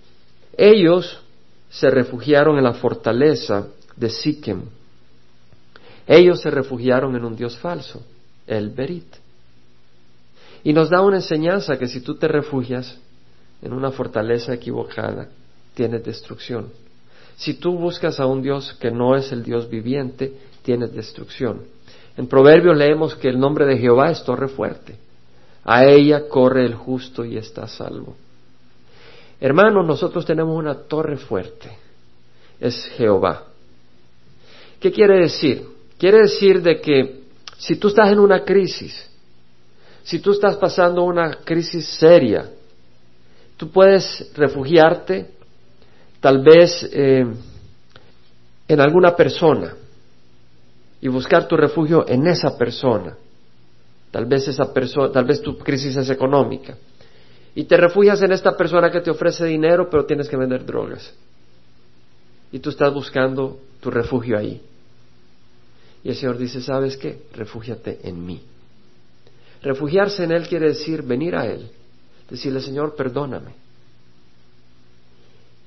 Ellos 0.56 1.20
se 1.68 1.90
refugiaron 1.90 2.56
en 2.56 2.64
la 2.64 2.72
fortaleza 2.72 3.68
de 3.94 4.08
Siquem. 4.08 4.62
Ellos 6.06 6.40
se 6.40 6.50
refugiaron 6.50 7.14
en 7.14 7.26
un 7.26 7.36
Dios 7.36 7.58
falso, 7.58 8.00
el 8.46 8.70
Berit. 8.70 9.16
Y 10.64 10.72
nos 10.72 10.88
da 10.88 11.02
una 11.02 11.16
enseñanza 11.16 11.78
que 11.78 11.88
si 11.88 12.00
tú 12.00 12.14
te 12.14 12.26
refugias 12.26 12.98
en 13.60 13.74
una 13.74 13.90
fortaleza 13.90 14.54
equivocada, 14.54 15.28
tienes 15.74 16.04
destrucción. 16.04 16.70
Si 17.36 17.52
tú 17.52 17.76
buscas 17.76 18.18
a 18.18 18.24
un 18.24 18.40
Dios 18.40 18.72
que 18.80 18.90
no 18.90 19.14
es 19.14 19.30
el 19.30 19.42
Dios 19.42 19.68
viviente, 19.68 20.32
tienes 20.62 20.94
destrucción. 20.94 21.75
En 22.16 22.26
Proverbios 22.26 22.76
leemos 22.76 23.14
que 23.16 23.28
el 23.28 23.38
nombre 23.38 23.66
de 23.66 23.76
Jehová 23.76 24.10
es 24.10 24.24
torre 24.24 24.48
fuerte. 24.48 24.96
A 25.64 25.84
ella 25.84 26.28
corre 26.28 26.64
el 26.64 26.74
justo 26.74 27.24
y 27.24 27.36
está 27.36 27.66
salvo. 27.66 28.16
Hermanos, 29.40 29.86
nosotros 29.86 30.24
tenemos 30.24 30.56
una 30.56 30.74
torre 30.74 31.16
fuerte. 31.18 31.70
Es 32.58 32.86
Jehová. 32.96 33.44
¿Qué 34.80 34.90
quiere 34.90 35.20
decir? 35.20 35.66
Quiere 35.98 36.20
decir 36.22 36.62
de 36.62 36.80
que 36.80 37.20
si 37.58 37.76
tú 37.76 37.88
estás 37.88 38.10
en 38.10 38.18
una 38.18 38.44
crisis, 38.44 39.10
si 40.02 40.20
tú 40.20 40.32
estás 40.32 40.56
pasando 40.56 41.02
una 41.02 41.38
crisis 41.44 41.86
seria, 41.98 42.48
tú 43.56 43.70
puedes 43.70 44.30
refugiarte 44.34 45.32
tal 46.20 46.42
vez 46.42 46.88
eh, 46.92 47.26
en 48.68 48.80
alguna 48.80 49.14
persona 49.14 49.74
y 51.00 51.08
buscar 51.08 51.46
tu 51.46 51.56
refugio 51.56 52.06
en 52.08 52.26
esa 52.26 52.56
persona. 52.56 53.16
Tal 54.10 54.26
vez 54.26 54.48
esa 54.48 54.72
persona, 54.72 55.12
tal 55.12 55.24
vez 55.24 55.42
tu 55.42 55.58
crisis 55.58 55.96
es 55.96 56.08
económica. 56.10 56.76
Y 57.54 57.64
te 57.64 57.76
refugias 57.76 58.20
en 58.22 58.32
esta 58.32 58.56
persona 58.56 58.90
que 58.90 59.00
te 59.00 59.10
ofrece 59.10 59.44
dinero, 59.46 59.88
pero 59.90 60.04
tienes 60.04 60.28
que 60.28 60.36
vender 60.36 60.64
drogas. 60.64 61.12
Y 62.52 62.58
tú 62.58 62.70
estás 62.70 62.92
buscando 62.92 63.58
tu 63.80 63.90
refugio 63.90 64.38
ahí. 64.38 64.60
Y 66.04 66.10
el 66.10 66.14
Señor 66.14 66.38
dice, 66.38 66.60
¿sabes 66.60 66.96
qué? 66.96 67.22
Refúgiate 67.32 67.98
en 68.04 68.24
mí. 68.24 68.42
Refugiarse 69.62 70.24
en 70.24 70.32
Él 70.32 70.46
quiere 70.46 70.68
decir 70.68 71.02
venir 71.02 71.34
a 71.34 71.46
Él, 71.46 71.70
decirle, 72.30 72.60
Señor, 72.60 72.94
perdóname. 72.94 73.52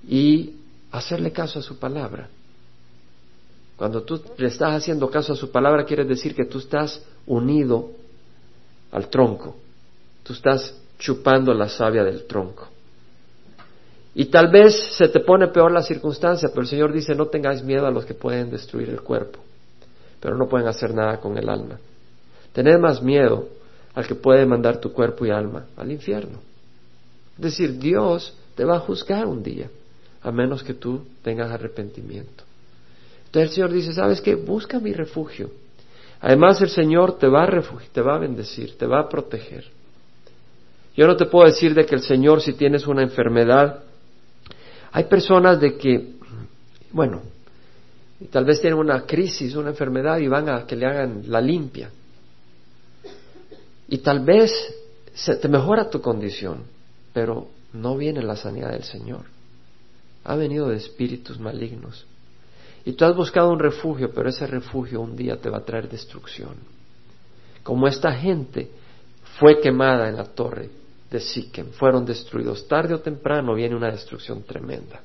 Y 0.08 0.56
hacerle 0.92 1.32
caso 1.32 1.60
a 1.60 1.62
su 1.62 1.78
palabra. 1.78 2.30
Cuando 3.80 4.04
tú 4.04 4.22
le 4.36 4.50
estás 4.50 4.74
haciendo 4.76 5.10
caso 5.10 5.32
a 5.32 5.38
su 5.38 5.52
palabra, 5.52 5.86
quiere 5.86 6.04
decir 6.04 6.36
que 6.36 6.44
tú 6.44 6.58
estás 6.58 7.02
unido 7.26 7.92
al 8.92 9.08
tronco. 9.08 9.56
Tú 10.22 10.34
estás 10.34 10.76
chupando 10.98 11.54
la 11.54 11.70
savia 11.70 12.04
del 12.04 12.26
tronco. 12.28 12.68
Y 14.14 14.26
tal 14.26 14.52
vez 14.52 14.98
se 14.98 15.08
te 15.08 15.22
pone 15.22 15.48
peor 15.48 15.72
la 15.72 15.82
circunstancia, 15.82 16.50
pero 16.50 16.64
el 16.64 16.68
Señor 16.68 16.92
dice, 16.92 17.16
no 17.16 17.28
tengáis 17.28 17.64
miedo 17.64 17.88
a 17.88 17.92
los 17.92 18.04
que 18.04 18.14
pueden 18.14 18.52
destruir 18.52 18.90
el 18.90 19.00
cuerpo, 19.00 19.40
pero 20.20 20.36
no 20.36 20.50
pueden 20.50 20.68
hacer 20.68 20.94
nada 20.94 21.22
con 21.22 21.38
el 21.38 21.48
alma. 21.48 21.80
Tened 22.52 22.80
más 22.80 23.02
miedo 23.02 23.48
al 23.94 24.06
que 24.06 24.16
puede 24.16 24.46
mandar 24.46 24.82
tu 24.82 24.92
cuerpo 24.92 25.26
y 25.26 25.30
alma 25.30 25.68
al 25.78 25.90
infierno. 25.90 26.40
Es 27.38 27.44
decir, 27.44 27.80
Dios 27.80 28.36
te 28.56 28.66
va 28.66 28.76
a 28.76 28.80
juzgar 28.80 29.26
un 29.26 29.42
día, 29.42 29.70
a 30.22 30.34
menos 30.34 30.64
que 30.64 30.74
tú 30.74 31.06
tengas 31.24 31.50
arrepentimiento. 31.50 32.49
Entonces 33.30 33.52
el 33.52 33.56
Señor 33.56 33.72
dice, 33.72 33.94
¿sabes 33.94 34.22
qué? 34.22 34.34
Busca 34.34 34.80
mi 34.80 34.92
refugio. 34.92 35.52
Además 36.20 36.60
el 36.62 36.70
Señor 36.70 37.20
te 37.20 37.28
va 37.28 37.44
a 37.44 37.46
refugiar, 37.46 37.92
te 37.92 38.02
va 38.02 38.16
a 38.16 38.20
bendecir, 38.20 38.76
te 38.76 38.88
va 38.88 39.02
a 39.02 39.08
proteger. 39.08 39.66
Yo 40.98 41.06
no 41.06 41.16
te 41.16 41.28
puedo 41.28 41.46
decir 41.46 41.76
de 41.76 41.86
que 41.86 41.94
el 41.94 42.02
Señor, 42.02 42.42
si 42.42 42.54
tienes 42.54 42.88
una 42.88 43.04
enfermedad, 43.04 43.84
hay 44.92 45.04
personas 45.04 45.62
de 45.62 45.78
que, 45.78 46.14
bueno, 46.92 47.22
tal 48.32 48.46
vez 48.46 48.60
tienen 48.62 48.80
una 48.80 49.06
crisis, 49.06 49.54
una 49.54 49.70
enfermedad 49.70 50.18
y 50.18 50.28
van 50.28 50.50
a 50.50 50.66
que 50.66 50.76
le 50.76 50.88
hagan 50.88 51.22
la 51.28 51.40
limpia. 51.40 51.92
Y 53.88 54.00
tal 54.00 54.26
vez 54.26 54.52
se 55.14 55.36
te 55.36 55.48
mejora 55.48 55.92
tu 55.92 56.02
condición, 56.02 56.64
pero 57.14 57.48
no 57.74 57.96
viene 57.96 58.24
la 58.24 58.36
sanidad 58.36 58.72
del 58.72 58.84
Señor. 58.84 59.26
Ha 60.24 60.36
venido 60.36 60.68
de 60.68 60.78
espíritus 60.78 61.40
malignos. 61.40 62.08
Y 62.86 62.94
tú 62.94 63.06
has 63.06 63.16
buscado 63.16 63.52
un 63.52 63.60
refugio, 63.60 64.12
pero 64.14 64.30
ese 64.30 64.48
refugio 64.48 65.02
un 65.02 65.16
día 65.16 65.38
te 65.38 65.50
va 65.50 65.60
a 65.60 65.66
traer 65.66 65.90
destrucción. 65.90 66.56
Como 67.64 67.88
esta 67.88 68.12
gente 68.14 68.72
fue 69.40 69.60
quemada 69.60 70.10
en 70.10 70.16
la 70.16 70.26
torre 70.26 70.70
de 71.10 71.20
Siquem, 71.20 71.72
fueron 71.72 72.06
destruidos. 72.06 72.68
Tarde 72.68 72.94
o 72.94 73.00
temprano 73.00 73.56
viene 73.56 73.76
una 73.76 73.92
destrucción 73.92 74.44
tremenda. 74.44 75.02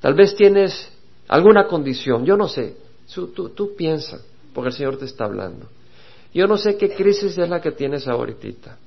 Tal 0.00 0.14
vez 0.14 0.34
tienes 0.34 0.92
alguna 1.28 1.66
condición, 1.66 2.24
yo 2.24 2.36
no 2.36 2.48
sé, 2.48 2.76
tú, 3.12 3.48
tú, 3.50 3.74
piensa, 3.74 4.20
porque 4.54 4.68
el 4.68 4.74
Señor 4.74 4.98
te 4.98 5.06
está 5.06 5.24
hablando. 5.24 5.66
Yo 6.32 6.46
no 6.46 6.56
sé 6.58 6.76
qué 6.76 6.94
crisis 6.94 7.36
es 7.38 7.48
la 7.48 7.60
que 7.60 7.72
tienes 7.72 8.06
ahorita. 8.06 8.78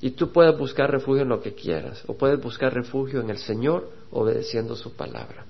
Y 0.00 0.12
tú 0.12 0.32
puedes 0.32 0.56
buscar 0.56 0.90
refugio 0.90 1.22
en 1.22 1.28
lo 1.28 1.42
que 1.42 1.54
quieras, 1.54 2.02
o 2.06 2.14
puedes 2.14 2.40
buscar 2.40 2.72
refugio 2.72 3.20
en 3.20 3.30
el 3.30 3.38
Señor 3.38 3.90
obedeciendo 4.10 4.74
su 4.74 4.94
palabra. 4.94 5.44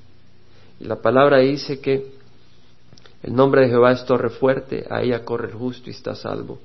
Y 0.81 0.85
la 0.85 0.97
palabra 0.97 1.39
dice 1.39 1.81
que 1.81 2.13
el 3.23 3.35
nombre 3.35 3.63
de 3.63 3.69
Jehová 3.69 3.93
es 3.93 4.05
torre 4.07 4.31
fuerte, 4.31 4.87
a 4.89 5.03
ella 5.03 5.25
corre 5.25 5.49
el 5.49 5.55
justo 5.55 5.91
y 5.91 5.93
está 5.93 6.15
salvo. 6.15 6.59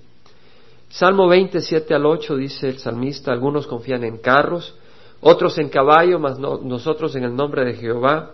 Salmo 0.89 1.27
27 1.27 1.93
al 1.93 2.05
8 2.05 2.37
dice 2.37 2.69
el 2.69 2.79
salmista, 2.79 3.31
algunos 3.31 3.67
confían 3.67 4.05
en 4.05 4.17
carros, 4.17 4.75
otros 5.19 5.57
en 5.57 5.69
caballo, 5.69 6.19
mas 6.19 6.39
nosotros 6.39 7.15
en 7.15 7.25
el 7.25 7.35
nombre 7.35 7.65
de 7.65 7.73
Jehová, 7.73 8.31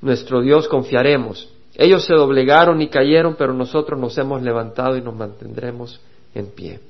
nuestro 0.00 0.40
Dios, 0.40 0.68
confiaremos. 0.68 1.48
Ellos 1.74 2.04
se 2.04 2.14
doblegaron 2.14 2.80
y 2.80 2.88
cayeron, 2.88 3.34
pero 3.36 3.52
nosotros 3.52 3.98
nos 3.98 4.16
hemos 4.18 4.42
levantado 4.42 4.96
y 4.96 5.02
nos 5.02 5.16
mantendremos 5.16 6.00
en 6.34 6.46
pie. 6.46 6.80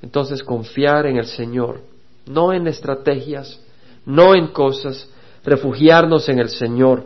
Entonces 0.00 0.42
confiar 0.42 1.06
en 1.06 1.16
el 1.16 1.26
Señor, 1.26 1.80
no 2.26 2.52
en 2.52 2.66
estrategias, 2.66 3.60
no 4.06 4.34
en 4.34 4.48
cosas, 4.48 5.08
refugiarnos 5.44 6.28
en 6.28 6.38
el 6.38 6.48
Señor. 6.48 7.04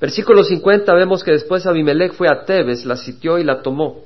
Versículo 0.00 0.44
50 0.44 0.92
vemos 0.94 1.24
que 1.24 1.32
después 1.32 1.66
Abimelech 1.66 2.12
fue 2.12 2.28
a 2.28 2.44
Tebes, 2.44 2.84
la 2.84 2.96
sitió 2.96 3.38
y 3.38 3.44
la 3.44 3.62
tomó, 3.62 4.02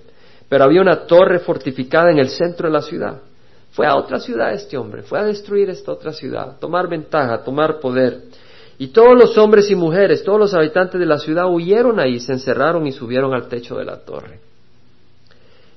pero 0.48 0.64
había 0.64 0.80
una 0.80 1.06
torre 1.06 1.40
fortificada 1.40 2.10
en 2.10 2.18
el 2.18 2.28
centro 2.28 2.68
de 2.68 2.74
la 2.74 2.82
ciudad. 2.82 3.20
Fue 3.72 3.86
a 3.86 3.96
otra 3.96 4.20
ciudad 4.20 4.52
este 4.52 4.76
hombre, 4.76 5.02
fue 5.02 5.18
a 5.18 5.24
destruir 5.24 5.70
esta 5.70 5.92
otra 5.92 6.12
ciudad, 6.12 6.58
tomar 6.60 6.88
ventaja, 6.88 7.42
tomar 7.42 7.80
poder. 7.80 8.22
Y 8.78 8.88
todos 8.88 9.16
los 9.18 9.36
hombres 9.36 9.70
y 9.70 9.74
mujeres, 9.74 10.24
todos 10.24 10.38
los 10.38 10.54
habitantes 10.54 10.98
de 10.98 11.06
la 11.06 11.18
ciudad 11.18 11.52
huyeron 11.52 12.00
ahí, 12.00 12.18
se 12.18 12.32
encerraron 12.32 12.86
y 12.86 12.92
subieron 12.92 13.34
al 13.34 13.48
techo 13.48 13.76
de 13.76 13.84
la 13.84 13.98
torre. 13.98 14.40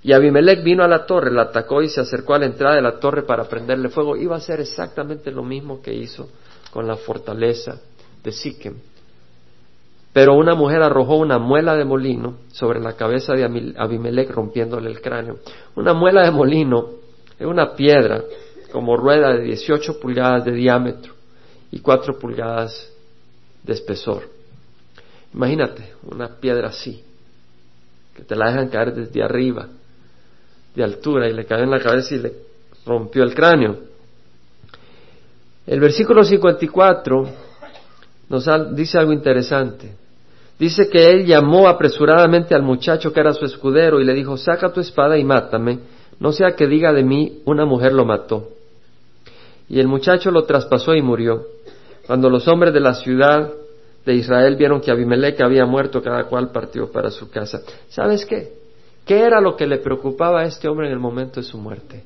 Y 0.04 0.12
Abimelech 0.12 0.64
vino 0.64 0.84
a 0.84 0.88
la 0.88 1.06
torre, 1.06 1.32
la 1.32 1.44
atacó 1.44 1.82
y 1.82 1.90
se 1.90 2.02
acercó 2.02 2.34
a 2.34 2.40
la 2.40 2.46
entrada 2.46 2.76
de 2.76 2.82
la 2.82 3.00
torre 3.00 3.24
para 3.24 3.46
prenderle 3.46 3.90
fuego. 3.90 4.18
Iba 4.18 4.36
a 4.36 4.40
hacer 4.40 4.60
exactamente 4.60 5.32
lo 5.32 5.44
mismo 5.44 5.82
que 5.82 5.94
hizo 5.94 6.30
con 6.74 6.88
la 6.88 6.96
fortaleza 6.96 7.80
de 8.24 8.32
Siquem. 8.32 8.74
Pero 10.12 10.34
una 10.34 10.56
mujer 10.56 10.82
arrojó 10.82 11.18
una 11.18 11.38
muela 11.38 11.76
de 11.76 11.86
molino 11.86 12.38
sobre 12.52 12.80
la 12.80 12.94
cabeza 12.94 13.34
de 13.34 13.74
Abimelech 13.78 14.32
rompiéndole 14.32 14.90
el 14.90 15.00
cráneo. 15.00 15.38
Una 15.76 15.94
muela 15.94 16.24
de 16.24 16.32
molino 16.32 16.90
es 17.38 17.46
una 17.46 17.76
piedra 17.76 18.24
como 18.72 18.98
rueda 18.98 19.34
de 19.34 19.44
18 19.44 20.00
pulgadas 20.00 20.46
de 20.46 20.52
diámetro 20.52 21.14
y 21.70 21.80
4 21.80 22.18
pulgadas 22.18 22.92
de 23.62 23.74
espesor. 23.74 24.24
Imagínate 25.32 25.94
una 26.12 26.40
piedra 26.40 26.70
así, 26.70 27.04
que 28.16 28.24
te 28.24 28.36
la 28.36 28.48
dejan 28.48 28.70
caer 28.70 28.96
desde 28.96 29.24
arriba, 29.24 29.68
de 30.74 30.84
altura, 30.84 31.30
y 31.30 31.34
le 31.34 31.46
cae 31.46 31.64
en 31.64 31.72
la 31.72 31.80
cabeza 31.80 32.16
y 32.16 32.20
le 32.20 32.34
rompió 32.84 33.24
el 33.24 33.36
cráneo. 33.36 33.93
El 35.66 35.80
versículo 35.80 36.24
54 36.24 37.30
nos 38.30 38.76
dice 38.76 38.98
algo 38.98 39.14
interesante. 39.14 39.96
Dice 40.60 40.90
que 40.90 41.10
él 41.10 41.26
llamó 41.26 41.68
apresuradamente 41.68 42.54
al 42.54 42.64
muchacho 42.64 43.12
que 43.12 43.20
era 43.20 43.34
su 43.34 43.46
escudero 43.46 44.00
y 44.00 44.06
le 44.06 44.14
dijo, 44.14 44.38
saca 44.38 44.72
tu 44.72 44.80
espada 44.80 45.18
y 45.18 45.24
mátame, 45.24 45.80
No 46.20 46.32
sea 46.32 46.56
que 46.56 46.68
diga 46.68 46.94
de 46.94 47.04
mí, 47.04 47.42
una 47.46 47.66
mujer 47.66 47.94
lo 47.94 48.06
mató. 48.06 48.50
Y 49.68 49.80
el 49.80 49.88
muchacho 49.88 50.32
lo 50.32 50.44
traspasó 50.44 50.94
y 50.94 51.02
murió. 51.02 51.48
Cuando 52.06 52.30
los 52.30 52.48
hombres 52.48 52.74
de 52.74 52.80
la 52.80 52.94
ciudad 52.94 53.52
de 54.06 54.14
Israel 54.14 54.56
vieron 54.56 54.82
que 54.82 54.92
Abimelech 54.92 55.42
había 55.42 55.66
muerto, 55.66 56.02
cada 56.02 56.26
cual 56.26 56.52
partió 56.52 56.92
para 56.92 57.10
su 57.10 57.30
casa. 57.30 57.62
¿Sabes 57.90 58.26
qué? 58.26 58.54
¿Qué 59.06 59.20
era 59.20 59.42
lo 59.42 59.56
que 59.56 59.68
le 59.68 59.78
preocupaba 59.78 60.42
a 60.42 60.46
este 60.46 60.68
hombre 60.68 60.88
en 60.88 60.94
el 60.94 61.00
momento 61.00 61.40
de 61.40 61.46
su 61.46 61.58
muerte? 61.58 62.04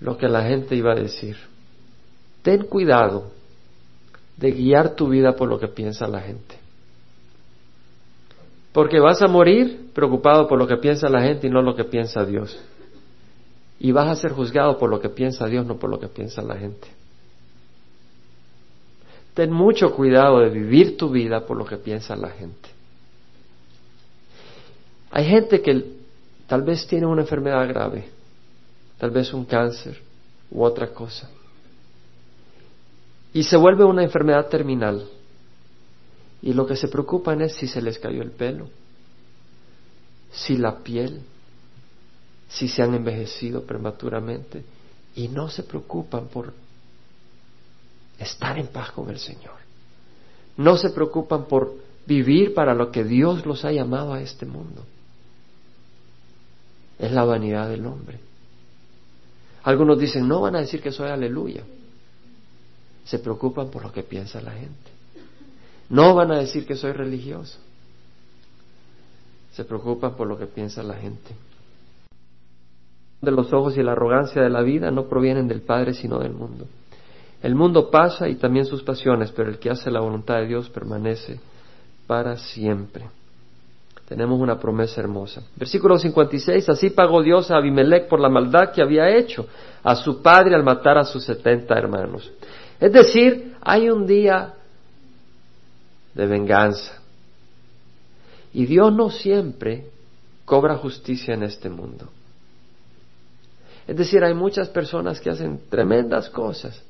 Lo 0.00 0.16
que 0.16 0.28
la 0.28 0.44
gente 0.44 0.74
iba 0.74 0.92
a 0.92 0.96
decir. 0.96 1.36
Ten 2.42 2.64
cuidado 2.64 3.30
de 4.36 4.52
guiar 4.52 4.94
tu 4.94 5.08
vida 5.08 5.34
por 5.34 5.48
lo 5.48 5.58
que 5.58 5.68
piensa 5.68 6.06
la 6.06 6.20
gente. 6.20 6.56
Porque 8.72 9.00
vas 9.00 9.22
a 9.22 9.26
morir 9.26 9.90
preocupado 9.94 10.46
por 10.46 10.58
lo 10.58 10.66
que 10.66 10.76
piensa 10.76 11.08
la 11.08 11.22
gente 11.22 11.46
y 11.46 11.50
no 11.50 11.62
lo 11.62 11.74
que 11.74 11.84
piensa 11.84 12.24
Dios. 12.24 12.60
Y 13.78 13.92
vas 13.92 14.08
a 14.08 14.20
ser 14.20 14.32
juzgado 14.32 14.78
por 14.78 14.90
lo 14.90 15.00
que 15.00 15.08
piensa 15.08 15.46
Dios, 15.46 15.64
no 15.66 15.76
por 15.78 15.90
lo 15.90 15.98
que 15.98 16.08
piensa 16.08 16.42
la 16.42 16.56
gente. 16.56 16.88
Ten 19.32 19.52
mucho 19.52 19.94
cuidado 19.94 20.40
de 20.40 20.50
vivir 20.50 20.96
tu 20.96 21.10
vida 21.10 21.46
por 21.46 21.56
lo 21.56 21.64
que 21.64 21.76
piensa 21.76 22.16
la 22.16 22.30
gente. 22.30 22.70
Hay 25.10 25.24
gente 25.24 25.62
que 25.62 25.84
tal 26.46 26.62
vez 26.62 26.86
tiene 26.86 27.06
una 27.06 27.22
enfermedad 27.22 27.66
grave, 27.68 28.08
tal 28.98 29.10
vez 29.10 29.32
un 29.32 29.44
cáncer 29.44 30.00
u 30.50 30.62
otra 30.62 30.88
cosa, 30.92 31.28
y 33.36 33.42
se 33.42 33.56
vuelve 33.58 33.84
una 33.84 34.02
enfermedad 34.02 34.48
terminal. 34.48 35.06
Y 36.40 36.54
lo 36.54 36.66
que 36.66 36.74
se 36.74 36.88
preocupan 36.88 37.42
es 37.42 37.54
si 37.54 37.66
se 37.66 37.82
les 37.82 37.98
cayó 37.98 38.22
el 38.22 38.30
pelo, 38.30 38.68
si 40.32 40.56
la 40.56 40.78
piel, 40.78 41.20
si 42.48 42.66
se 42.66 42.82
han 42.82 42.94
envejecido 42.94 43.64
prematuramente, 43.64 44.64
y 45.14 45.28
no 45.28 45.50
se 45.50 45.64
preocupan 45.64 46.28
por 46.28 46.54
estar 48.18 48.58
en 48.58 48.68
paz 48.68 48.92
con 48.92 49.10
el 49.10 49.18
Señor. 49.18 49.56
No 50.56 50.78
se 50.78 50.88
preocupan 50.88 51.44
por 51.44 51.74
vivir 52.06 52.54
para 52.54 52.74
lo 52.74 52.90
que 52.90 53.04
Dios 53.04 53.44
los 53.44 53.66
ha 53.66 53.72
llamado 53.72 54.14
a 54.14 54.22
este 54.22 54.46
mundo. 54.46 54.82
Es 56.98 57.12
la 57.12 57.24
vanidad 57.24 57.68
del 57.68 57.84
hombre. 57.84 58.20
Algunos 59.66 59.98
dicen, 59.98 60.28
no 60.28 60.42
van 60.42 60.54
a 60.54 60.60
decir 60.60 60.80
que 60.80 60.92
soy 60.92 61.10
aleluya. 61.10 61.64
Se 63.04 63.18
preocupan 63.18 63.68
por 63.68 63.82
lo 63.82 63.90
que 63.90 64.04
piensa 64.04 64.40
la 64.40 64.52
gente. 64.52 64.90
No 65.88 66.14
van 66.14 66.30
a 66.30 66.38
decir 66.38 66.64
que 66.64 66.76
soy 66.76 66.92
religioso. 66.92 67.58
Se 69.50 69.64
preocupan 69.64 70.14
por 70.14 70.28
lo 70.28 70.38
que 70.38 70.46
piensa 70.46 70.84
la 70.84 70.94
gente. 70.94 71.34
De 73.20 73.32
los 73.32 73.52
ojos 73.52 73.76
y 73.76 73.82
la 73.82 73.92
arrogancia 73.92 74.40
de 74.40 74.50
la 74.50 74.62
vida 74.62 74.92
no 74.92 75.08
provienen 75.08 75.48
del 75.48 75.62
Padre 75.62 75.94
sino 75.94 76.20
del 76.20 76.32
mundo. 76.32 76.66
El 77.42 77.56
mundo 77.56 77.90
pasa 77.90 78.28
y 78.28 78.36
también 78.36 78.66
sus 78.66 78.84
pasiones, 78.84 79.32
pero 79.32 79.50
el 79.50 79.58
que 79.58 79.70
hace 79.70 79.90
la 79.90 80.00
voluntad 80.00 80.36
de 80.36 80.46
Dios 80.46 80.70
permanece 80.70 81.40
para 82.06 82.36
siempre. 82.36 83.06
Tenemos 84.08 84.40
una 84.40 84.58
promesa 84.58 85.00
hermosa. 85.00 85.42
Versículo 85.56 85.98
56, 85.98 86.68
así 86.68 86.90
pagó 86.90 87.22
Dios 87.22 87.50
a 87.50 87.56
Abimelech 87.56 88.08
por 88.08 88.20
la 88.20 88.28
maldad 88.28 88.70
que 88.72 88.80
había 88.80 89.08
hecho 89.08 89.46
a 89.82 89.96
su 89.96 90.22
padre 90.22 90.54
al 90.54 90.62
matar 90.62 90.96
a 90.96 91.04
sus 91.04 91.24
setenta 91.24 91.76
hermanos. 91.76 92.30
Es 92.78 92.92
decir, 92.92 93.56
hay 93.60 93.90
un 93.90 94.06
día 94.06 94.54
de 96.14 96.26
venganza. 96.26 97.00
Y 98.52 98.66
Dios 98.66 98.92
no 98.92 99.10
siempre 99.10 99.86
cobra 100.44 100.76
justicia 100.76 101.34
en 101.34 101.42
este 101.42 101.68
mundo. 101.68 102.08
Es 103.88 103.96
decir, 103.96 104.22
hay 104.22 104.34
muchas 104.34 104.68
personas 104.68 105.20
que 105.20 105.30
hacen 105.30 105.60
tremendas 105.68 106.30
cosas 106.30 106.80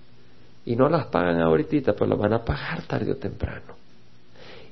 y 0.67 0.77
no 0.77 0.89
las 0.89 1.07
pagan 1.07 1.41
ahorita, 1.41 1.95
pero 1.95 2.07
las 2.07 2.19
van 2.19 2.35
a 2.35 2.45
pagar 2.45 2.83
tarde 2.83 3.13
o 3.13 3.17
temprano. 3.17 3.75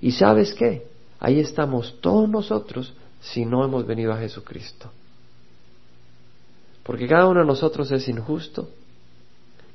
¿Y 0.01 0.13
sabes 0.13 0.53
qué? 0.55 0.94
Ahí 1.21 1.41
estamos 1.41 1.97
todos 2.01 2.29
nosotros 2.29 2.93
si 3.21 3.45
no 3.45 3.65
hemos 3.65 3.87
venido 3.87 4.13
a 4.13 4.19
Jesucristo. 4.19 4.91
Porque 6.83 7.09
cada 7.09 7.27
uno 7.27 7.41
de 7.41 7.47
nosotros 7.47 7.91
es 7.93 8.07
injusto, 8.09 8.69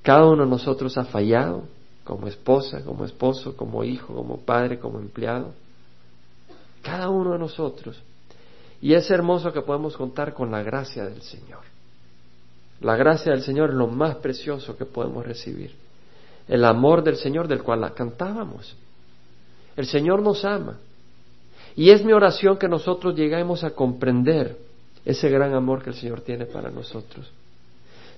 cada 0.03 0.25
uno 0.25 0.43
de 0.43 0.49
nosotros 0.49 0.97
ha 0.97 1.05
fallado 1.05 1.63
como 2.03 2.27
esposa, 2.27 2.83
como 2.83 3.05
esposo, 3.05 3.55
como 3.57 3.83
hijo, 3.83 4.13
como 4.13 4.37
padre, 4.37 4.79
como 4.79 4.99
empleado. 4.99 5.53
Cada 6.83 7.09
uno 7.09 7.33
de 7.33 7.39
nosotros. 7.39 8.01
Y 8.81 8.93
es 8.93 9.09
hermoso 9.11 9.51
que 9.51 9.61
podemos 9.61 9.97
contar 9.97 10.33
con 10.33 10.51
la 10.51 10.63
gracia 10.63 11.05
del 11.05 11.21
Señor. 11.21 11.61
La 12.81 12.95
gracia 12.95 13.31
del 13.31 13.41
Señor 13.41 13.71
es 13.71 13.75
lo 13.75 13.87
más 13.87 14.15
precioso 14.17 14.77
que 14.77 14.85
podemos 14.85 15.25
recibir 15.25 15.75
el 16.49 16.65
amor 16.65 17.03
del 17.03 17.15
Señor 17.15 17.47
del 17.47 17.61
cual 17.61 17.93
cantábamos. 17.93 18.75
El 19.75 19.85
Señor 19.85 20.21
nos 20.23 20.43
ama. 20.43 20.77
Y 21.75 21.91
es 21.91 22.03
mi 22.03 22.13
oración 22.13 22.57
que 22.57 22.67
nosotros 22.67 23.15
lleguemos 23.15 23.63
a 23.63 23.71
comprender 23.71 24.57
ese 25.05 25.29
gran 25.29 25.53
amor 25.53 25.83
que 25.83 25.91
el 25.91 25.95
Señor 25.95 26.21
tiene 26.21 26.45
para 26.45 26.69
nosotros. 26.69 27.31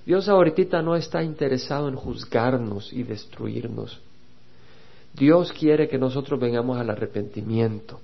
Dios 0.04 0.28
ahorita 0.28 0.82
no 0.82 0.96
está 0.96 1.22
interesado 1.22 1.88
en 1.88 1.94
juzgarnos 1.94 2.92
y 2.92 3.04
destruirnos. 3.04 4.00
Dios 5.14 5.52
quiere 5.52 5.88
que 5.88 5.98
nosotros 5.98 6.40
vengamos 6.40 6.78
al 6.78 6.90
arrepentimiento. 6.90 8.00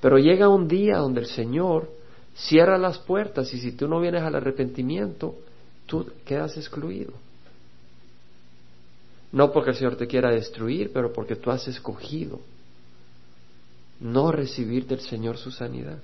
Pero 0.00 0.18
llega 0.18 0.48
un 0.48 0.66
día 0.66 0.96
donde 0.98 1.20
el 1.20 1.26
Señor 1.26 1.90
cierra 2.34 2.76
las 2.76 2.98
puertas 2.98 3.52
y 3.54 3.60
si 3.60 3.72
tú 3.72 3.86
no 3.86 4.00
vienes 4.00 4.22
al 4.22 4.34
arrepentimiento, 4.34 5.36
tú 5.86 6.10
quedas 6.24 6.56
excluido. 6.56 7.12
No 9.30 9.52
porque 9.52 9.70
el 9.70 9.76
Señor 9.76 9.96
te 9.96 10.06
quiera 10.06 10.30
destruir, 10.30 10.92
pero 10.92 11.12
porque 11.12 11.36
tú 11.36 11.50
has 11.50 11.66
escogido 11.68 12.40
no 14.00 14.32
recibir 14.32 14.86
del 14.86 15.00
Señor 15.00 15.38
su 15.38 15.50
sanidad. 15.50 15.98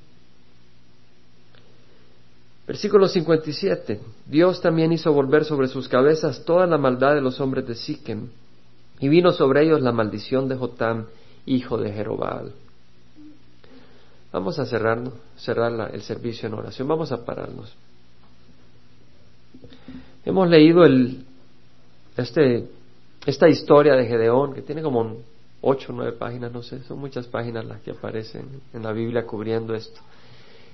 Versículo 2.66 3.08
57. 3.08 4.00
Dios 4.26 4.60
también 4.60 4.92
hizo 4.92 5.12
volver 5.12 5.44
sobre 5.44 5.68
sus 5.68 5.88
cabezas 5.88 6.44
toda 6.44 6.66
la 6.66 6.78
maldad 6.78 7.14
de 7.14 7.20
los 7.20 7.40
hombres 7.40 7.66
de 7.66 7.74
Siquem, 7.74 8.28
y 9.00 9.08
vino 9.08 9.32
sobre 9.32 9.64
ellos 9.64 9.80
la 9.80 9.92
maldición 9.92 10.48
de 10.48 10.56
Jotam, 10.56 11.06
hijo 11.46 11.78
de 11.78 11.92
Jerobal. 11.92 12.52
Vamos 14.32 14.58
a 14.58 14.66
cerrarnos, 14.66 15.14
cerrar 15.36 15.90
el 15.92 16.02
servicio 16.02 16.46
en 16.46 16.54
oración. 16.54 16.86
Vamos 16.86 17.10
a 17.10 17.24
pararnos. 17.24 17.74
Hemos 20.24 20.48
leído 20.48 20.84
el, 20.84 21.24
este 22.16 22.68
esta 23.26 23.48
historia 23.48 23.94
de 23.96 24.06
Gedeón, 24.06 24.54
que 24.54 24.62
tiene 24.62 24.82
como 24.82 25.16
ocho 25.62 25.92
o 25.92 25.96
nueve 25.96 26.12
páginas, 26.12 26.52
no 26.52 26.62
sé, 26.62 26.82
son 26.84 26.98
muchas 26.98 27.26
páginas 27.26 27.64
las 27.64 27.80
que 27.80 27.90
aparecen 27.90 28.62
en 28.72 28.82
la 28.82 28.92
Biblia 28.92 29.26
cubriendo 29.26 29.74
esto. 29.74 30.00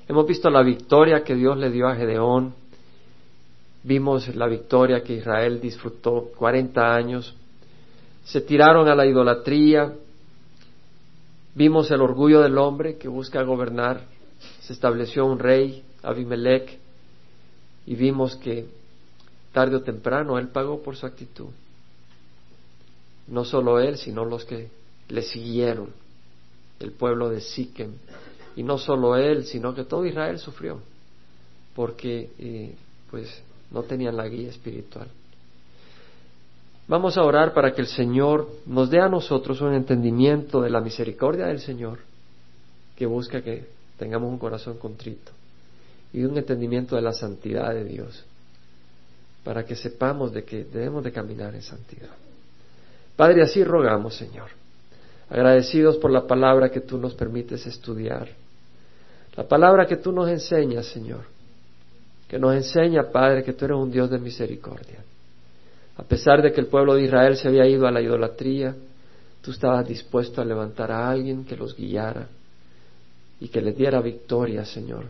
Hemos 0.09 0.27
visto 0.27 0.49
la 0.51 0.63
victoria 0.63 1.25
que 1.25 1.35
Dios 1.35 1.57
le 1.59 1.71
dio 1.71 1.89
a 1.89 1.97
Gedeón, 1.97 2.55
vimos 3.83 4.35
la 4.35 4.47
victoria 4.47 5.03
que 5.03 5.15
Israel 5.15 5.61
disfrutó 5.61 6.31
40 6.37 6.95
años, 6.95 7.35
se 8.25 8.41
tiraron 8.41 8.89
a 8.89 8.95
la 8.95 9.07
idolatría, 9.07 9.93
vimos 11.55 11.91
el 11.91 12.01
orgullo 12.01 12.43
del 12.43 12.59
hombre 12.59 12.97
que 12.97 13.09
busca 13.09 13.43
gobernar, 13.43 14.03
se 14.61 14.73
estableció 14.73 15.27
un 15.27 15.39
rey, 15.39 15.85
Abimelech, 16.03 16.79
y 17.87 17.95
vimos 17.95 18.37
que 18.37 18.67
tarde 19.53 19.77
o 19.77 19.83
temprano 19.83 20.39
él 20.39 20.49
pagó 20.49 20.83
por 20.83 20.97
su 20.97 21.07
actitud. 21.07 21.49
No 23.29 23.45
solo 23.45 23.81
él, 23.81 23.99
sino 23.99 24.25
los 24.25 24.45
que 24.45 24.69
le 25.09 25.23
siguieron, 25.23 25.91
el 26.81 26.93
pueblo 26.93 27.29
de 27.29 27.41
Siquem. 27.41 27.93
Y 28.57 28.63
no 28.63 28.79
solo 28.79 29.17
él, 29.17 29.45
sino 29.45 29.75
que 29.75 29.85
todo 29.85 30.07
Israel 30.07 30.39
sufrió, 30.39 30.81
porque 31.75 32.31
eh, 32.39 32.75
pues 33.11 33.43
no 33.71 33.83
tenían 33.83 34.17
la 34.17 34.29
guía 34.29 34.49
espiritual. 34.49 35.09
Vamos 36.89 37.19
a 37.19 37.23
orar 37.23 37.53
para 37.53 37.75
que 37.75 37.81
el 37.81 37.89
Señor 37.89 38.49
nos 38.65 38.91
dé 38.91 39.01
a 39.01 39.09
nosotros 39.09 39.61
un 39.61 39.75
entendimiento 39.75 40.61
de 40.61 40.71
la 40.71 40.81
misericordia 40.81 41.47
del 41.47 41.61
Señor, 41.61 41.99
que 42.95 43.07
busca 43.07 43.43
que 43.43 43.67
tengamos 43.99 44.31
un 44.31 44.39
corazón 44.39 44.79
contrito, 44.79 45.33
y 46.13 46.25
un 46.25 46.39
entendimiento 46.39 46.95
de 46.95 47.03
la 47.03 47.13
santidad 47.13 47.75
de 47.75 47.85
Dios, 47.85 48.25
para 49.43 49.65
que 49.67 49.75
sepamos 49.75 50.33
de 50.33 50.45
que 50.45 50.65
debemos 50.65 51.03
de 51.03 51.13
caminar 51.13 51.55
en 51.55 51.63
santidad. 51.63 52.11
Padre, 53.17 53.43
así 53.43 53.65
rogamos, 53.65 54.15
Señor, 54.15 54.51
agradecidos 55.31 55.97
por 55.97 56.11
la 56.11 56.27
palabra 56.27 56.71
que 56.71 56.81
tú 56.81 56.99
nos 56.99 57.15
permites 57.15 57.67
estudiar, 57.67 58.29
la 59.37 59.45
palabra 59.45 59.87
que 59.87 59.97
tú 59.97 60.13
nos 60.13 60.29
enseñas, 60.29 60.87
Señor, 60.87 61.25
que 62.29 62.39
nos 62.39 62.55
enseña, 62.55 63.11
Padre, 63.11 63.43
que 63.43 63.53
tú 63.53 63.65
eres 63.65 63.77
un 63.77 63.91
Dios 63.91 64.11
de 64.11 64.19
misericordia. 64.19 64.99
A 65.99 66.03
pesar 66.03 66.43
de 66.43 66.53
que 66.53 66.61
el 66.61 66.67
pueblo 66.67 66.95
de 66.95 67.05
Israel 67.05 67.37
se 67.37 67.49
había 67.49 67.67
ido 67.67 67.87
a 67.87 67.91
la 67.91 68.03
idolatría, 68.03 68.75
tú 69.41 69.51
estabas 69.51 69.87
dispuesto 69.87 70.43
a 70.43 70.45
levantar 70.45 70.91
a 70.93 71.09
alguien 71.09 71.45
que 71.45 71.57
los 71.57 71.75
guiara 71.75 72.29
y 73.41 73.49
que 73.49 73.61
les 73.61 73.77
diera 73.77 74.01
victoria, 74.01 74.65
Señor, 74.65 75.07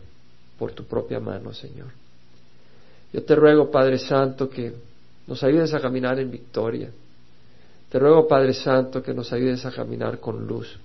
por 0.59 0.72
tu 0.72 0.84
propia 0.84 1.18
mano, 1.18 1.52
Señor. 1.52 1.88
Yo 3.12 3.24
te 3.24 3.34
ruego, 3.34 3.70
Padre 3.70 3.98
Santo, 3.98 4.48
que 4.48 4.74
nos 5.26 5.42
ayudes 5.42 5.72
a 5.74 5.80
caminar 5.80 6.18
en 6.18 6.30
victoria. 6.30 6.90
Te 7.97 8.01
ruego, 8.01 8.28
Padre 8.28 8.53
Santo, 8.53 9.03
que 9.03 9.14
nos 9.14 9.32
ayudes 9.32 9.64
a 9.64 9.70
caminar 9.70 10.20
con 10.20 10.47
luz. 10.47 10.78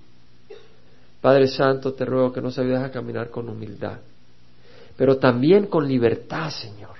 Padre 1.20 1.45
Santo, 1.49 1.91
te 1.91 2.05
ruego 2.05 2.32
que 2.32 2.39
nos 2.39 2.57
ayudes 2.57 2.80
a 2.80 2.89
caminar 2.89 3.30
con 3.30 3.49
humildad, 3.49 3.97
pero 4.95 5.18
también 5.18 5.66
con 5.66 5.89
libertad, 5.89 6.49
Señor, 6.51 6.95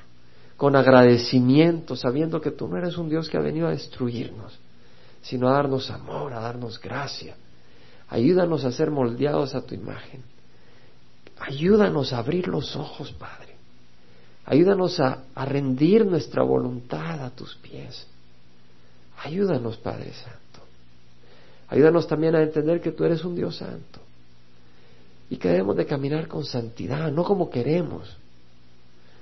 con 0.58 0.76
agradecimiento, 0.76 1.96
sabiendo 1.96 2.42
que 2.42 2.52
tú 2.52 2.68
no 2.68 2.78
eres 2.78 2.98
un 2.98 3.08
Dios 3.08 3.30
que 3.30 3.38
ha 3.38 3.40
venido 3.40 3.68
a 3.68 3.72
destruirnos, 3.72 4.60
sino 5.22 5.48
a 5.48 5.54
darnos 5.54 5.90
amor, 5.90 6.34
a 6.34 6.42
darnos 6.42 6.78
gracia. 6.78 7.38
Ayúdanos 8.10 8.66
a 8.66 8.74
ser 8.74 8.92
moldeados 8.92 9.56
a 9.56 9.62
tu 9.62 9.76
imagen. 9.76 10.24
Ayúdanos 11.40 12.12
a 12.12 12.18
abrir 12.18 12.50
los 12.50 12.76
ojos, 12.76 13.14
Padre. 13.14 13.56
Ayúdanos 14.44 15.00
a, 15.00 15.24
a 15.34 15.46
rendir 15.46 16.06
nuestra 16.06 16.44
voluntad 16.44 17.24
a 17.24 17.30
tus 17.30 17.56
pies. 17.56 18.11
Ayúdanos, 19.24 19.78
Padre 19.78 20.14
Santo. 20.14 20.40
Ayúdanos 21.68 22.08
también 22.08 22.36
a 22.36 22.42
entender 22.42 22.82
que 22.82 22.92
tú 22.92 23.06
eres 23.06 23.24
un 23.24 23.36
Dios 23.36 23.58
santo 23.58 24.00
y 25.30 25.38
que 25.38 25.48
debemos 25.48 25.78
de 25.78 25.86
caminar 25.86 26.28
con 26.28 26.44
santidad, 26.44 27.12
no 27.12 27.24
como 27.24 27.50
queremos, 27.50 28.18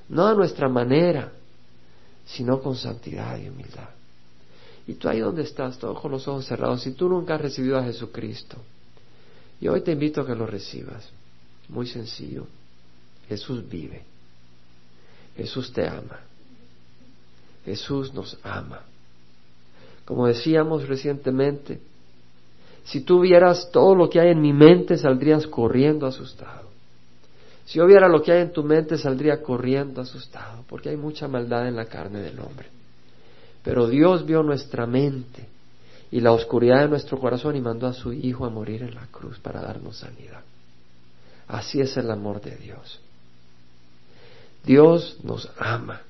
no 0.07 0.25
a 0.25 0.33
nuestra 0.33 0.67
manera, 0.67 1.31
sino 2.25 2.61
con 2.61 2.75
santidad 2.75 3.37
y 3.37 3.49
humildad. 3.49 3.89
Y 4.87 4.95
tú 4.95 5.07
ahí 5.07 5.19
donde 5.19 5.43
estás, 5.43 5.77
todos 5.77 5.99
con 6.01 6.11
los 6.11 6.27
ojos 6.27 6.47
cerrados, 6.47 6.81
si 6.81 6.93
tú 6.93 7.07
nunca 7.07 7.35
has 7.35 7.41
recibido 7.41 7.77
a 7.77 7.83
Jesucristo, 7.83 8.57
y 9.61 9.67
hoy 9.67 9.81
te 9.81 9.91
invito 9.91 10.21
a 10.21 10.25
que 10.25 10.33
lo 10.33 10.47
recibas, 10.47 11.07
muy 11.67 11.85
sencillo, 11.85 12.47
Jesús 13.27 13.69
vive, 13.69 14.01
Jesús 15.37 15.71
te 15.71 15.87
ama, 15.87 16.21
Jesús 17.65 18.11
nos 18.13 18.35
ama. 18.41 18.88
Como 20.09 20.25
decíamos 20.25 20.87
recientemente, 20.87 21.79
si 22.83 23.01
tú 23.01 23.19
vieras 23.19 23.69
todo 23.71 23.93
lo 23.93 24.09
que 24.09 24.19
hay 24.19 24.31
en 24.31 24.41
mi 24.41 24.53
mente, 24.53 24.97
saldrías 24.97 25.45
corriendo 25.45 26.07
asustado. 26.07 26.67
Si 27.63 27.77
yo 27.77 27.85
viera 27.85 28.09
lo 28.09 28.23
que 28.23 28.31
hay 28.31 28.41
en 28.41 28.51
tu 28.51 28.63
mente, 28.63 28.97
saldría 28.97 29.43
corriendo 29.43 30.01
asustado, 30.01 30.63
porque 30.67 30.89
hay 30.89 30.97
mucha 30.97 31.27
maldad 31.27 31.67
en 31.67 31.75
la 31.75 31.85
carne 31.85 32.21
del 32.21 32.39
hombre. 32.39 32.69
Pero 33.63 33.87
Dios 33.87 34.25
vio 34.25 34.41
nuestra 34.41 34.87
mente 34.87 35.45
y 36.09 36.21
la 36.21 36.31
oscuridad 36.31 36.79
de 36.79 36.87
nuestro 36.87 37.19
corazón 37.19 37.55
y 37.55 37.61
mandó 37.61 37.85
a 37.85 37.93
su 37.93 38.11
Hijo 38.11 38.45
a 38.45 38.49
morir 38.49 38.81
en 38.81 38.95
la 38.95 39.05
cruz 39.11 39.37
para 39.37 39.61
darnos 39.61 39.97
sanidad. 39.97 40.41
Así 41.47 41.79
es 41.79 41.95
el 41.97 42.09
amor 42.09 42.41
de 42.41 42.55
Dios. 42.55 42.99
Dios 44.65 45.19
nos 45.21 45.47
ama. 45.59 46.01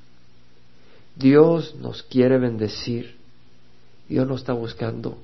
Dios 1.17 1.75
nos 1.75 2.01
quiere 2.03 2.37
bendecir. 2.37 3.18
Dios 4.09 4.27
no 4.27 4.35
está 4.35 4.53
buscando 4.53 5.19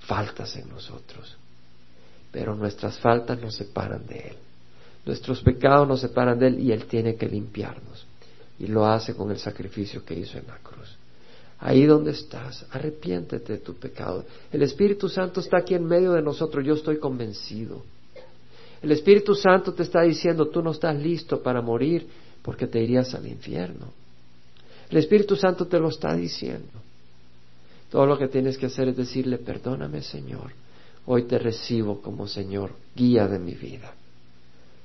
faltas 0.00 0.54
en 0.56 0.68
nosotros, 0.68 1.36
pero 2.30 2.54
nuestras 2.54 2.98
faltas 2.98 3.40
nos 3.40 3.56
separan 3.56 4.06
de 4.06 4.18
Él. 4.18 4.36
Nuestros 5.06 5.42
pecados 5.42 5.88
nos 5.88 6.00
separan 6.02 6.38
de 6.38 6.48
Él 6.48 6.60
y 6.60 6.70
Él 6.70 6.84
tiene 6.84 7.16
que 7.16 7.26
limpiarnos. 7.26 8.06
Y 8.58 8.66
lo 8.66 8.84
hace 8.84 9.14
con 9.14 9.30
el 9.30 9.38
sacrificio 9.38 10.04
que 10.04 10.14
hizo 10.14 10.36
en 10.36 10.46
la 10.46 10.58
cruz. 10.58 10.96
Ahí 11.60 11.86
donde 11.86 12.10
estás, 12.10 12.66
arrepiéntete 12.70 13.54
de 13.54 13.58
tu 13.58 13.74
pecado. 13.74 14.24
El 14.52 14.62
Espíritu 14.62 15.08
Santo 15.08 15.40
está 15.40 15.58
aquí 15.58 15.74
en 15.74 15.84
medio 15.84 16.12
de 16.12 16.22
nosotros, 16.22 16.64
yo 16.64 16.74
estoy 16.74 16.98
convencido. 16.98 17.82
El 18.82 18.92
Espíritu 18.92 19.34
Santo 19.34 19.72
te 19.72 19.82
está 19.82 20.02
diciendo, 20.02 20.48
tú 20.48 20.62
no 20.62 20.72
estás 20.72 20.96
listo 20.96 21.42
para 21.42 21.62
morir 21.62 22.06
porque 22.42 22.66
te 22.66 22.82
irías 22.82 23.14
al 23.14 23.26
infierno. 23.26 23.92
El 24.90 24.98
Espíritu 24.98 25.36
Santo 25.36 25.66
te 25.66 25.78
lo 25.78 25.88
está 25.88 26.14
diciendo. 26.14 26.89
Todo 27.90 28.06
lo 28.06 28.16
que 28.16 28.28
tienes 28.28 28.56
que 28.56 28.66
hacer 28.66 28.88
es 28.88 28.96
decirle, 28.96 29.38
perdóname 29.38 30.02
Señor, 30.02 30.52
hoy 31.06 31.24
te 31.24 31.38
recibo 31.38 32.00
como 32.00 32.28
Señor, 32.28 32.72
guía 32.94 33.26
de 33.26 33.38
mi 33.38 33.54
vida. 33.54 33.92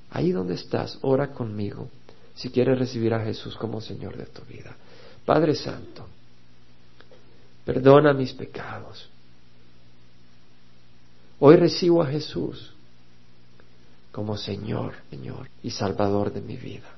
Ahí 0.10 0.32
donde 0.32 0.56
estás, 0.56 0.98
ora 1.02 1.32
conmigo 1.32 1.90
si 2.34 2.50
quieres 2.50 2.80
recibir 2.80 3.14
a 3.14 3.24
Jesús 3.24 3.56
como 3.56 3.80
Señor 3.80 4.18
de 4.18 4.26
tu 4.26 4.42
vida. 4.44 4.76
Padre 5.24 5.56
Santo, 5.56 6.08
perdona 7.64 8.14
mis 8.14 8.34
pecados. 8.34 9.08
Hoy 11.40 11.58
recibo 11.58 12.02
a 12.02 12.08
Jesús 12.08 12.74
como 14.12 14.36
Señor, 14.36 14.96
Señor 15.10 15.50
y 15.62 15.70
Salvador 15.70 16.34
de 16.34 16.42
mi 16.42 16.58
vida. 16.58 16.90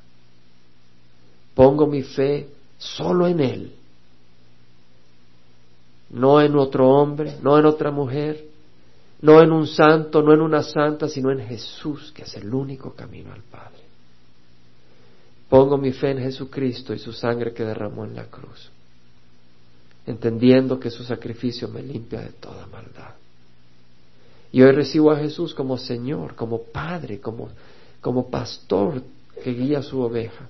Pongo 1.53 1.88
mi 1.88 2.03
fe 2.03 2.49
solo 2.78 3.28
en 3.28 3.39
Él 3.39 3.76
no 6.10 6.41
en 6.41 6.55
otro 6.55 6.89
hombre, 6.89 7.38
no 7.41 7.58
en 7.58 7.66
otra 7.66 7.91
mujer, 7.91 8.45
no 9.22 9.41
en 9.41 9.51
un 9.51 9.68
santo, 9.68 10.22
no 10.22 10.34
en 10.34 10.41
una 10.41 10.64
santa, 10.64 11.08
sino 11.08 11.32
en 11.32 11.39
Jesús, 11.39 12.12
que 12.16 12.24
es 12.24 12.36
el 12.36 12.53
único 12.53 12.93
camino 12.93 13.34
al 13.34 13.41
Padre. 13.41 13.78
Pongo 15.49 15.78
mi 15.78 15.91
fe 15.91 16.12
en 16.12 16.20
Jesucristo 16.20 16.93
y 16.93 16.99
su 16.99 17.14
sangre 17.14 17.53
que 17.53 17.64
derramó 17.64 18.05
en 18.05 18.16
la 18.16 18.26
cruz, 18.26 18.70
entendiendo 20.05 20.80
que 20.80 20.89
su 20.89 21.03
sacrificio 21.03 21.68
me 21.68 21.82
limpia 21.82 22.22
de 22.22 22.30
toda 22.30 22.68
maldad. 22.68 23.16
Y 24.51 24.62
hoy 24.62 24.72
recibo 24.72 25.12
a 25.12 25.18
Jesús 25.18 25.53
como 25.53 25.78
Señor, 25.78 26.36
como 26.36 26.64
Padre, 26.64 27.20
como, 27.20 27.49
como 27.99 28.30
pastor 28.30 29.01
que 29.43 29.51
guía 29.51 29.80
a 29.80 29.84
su 29.84 29.99
oveja. 29.99 30.47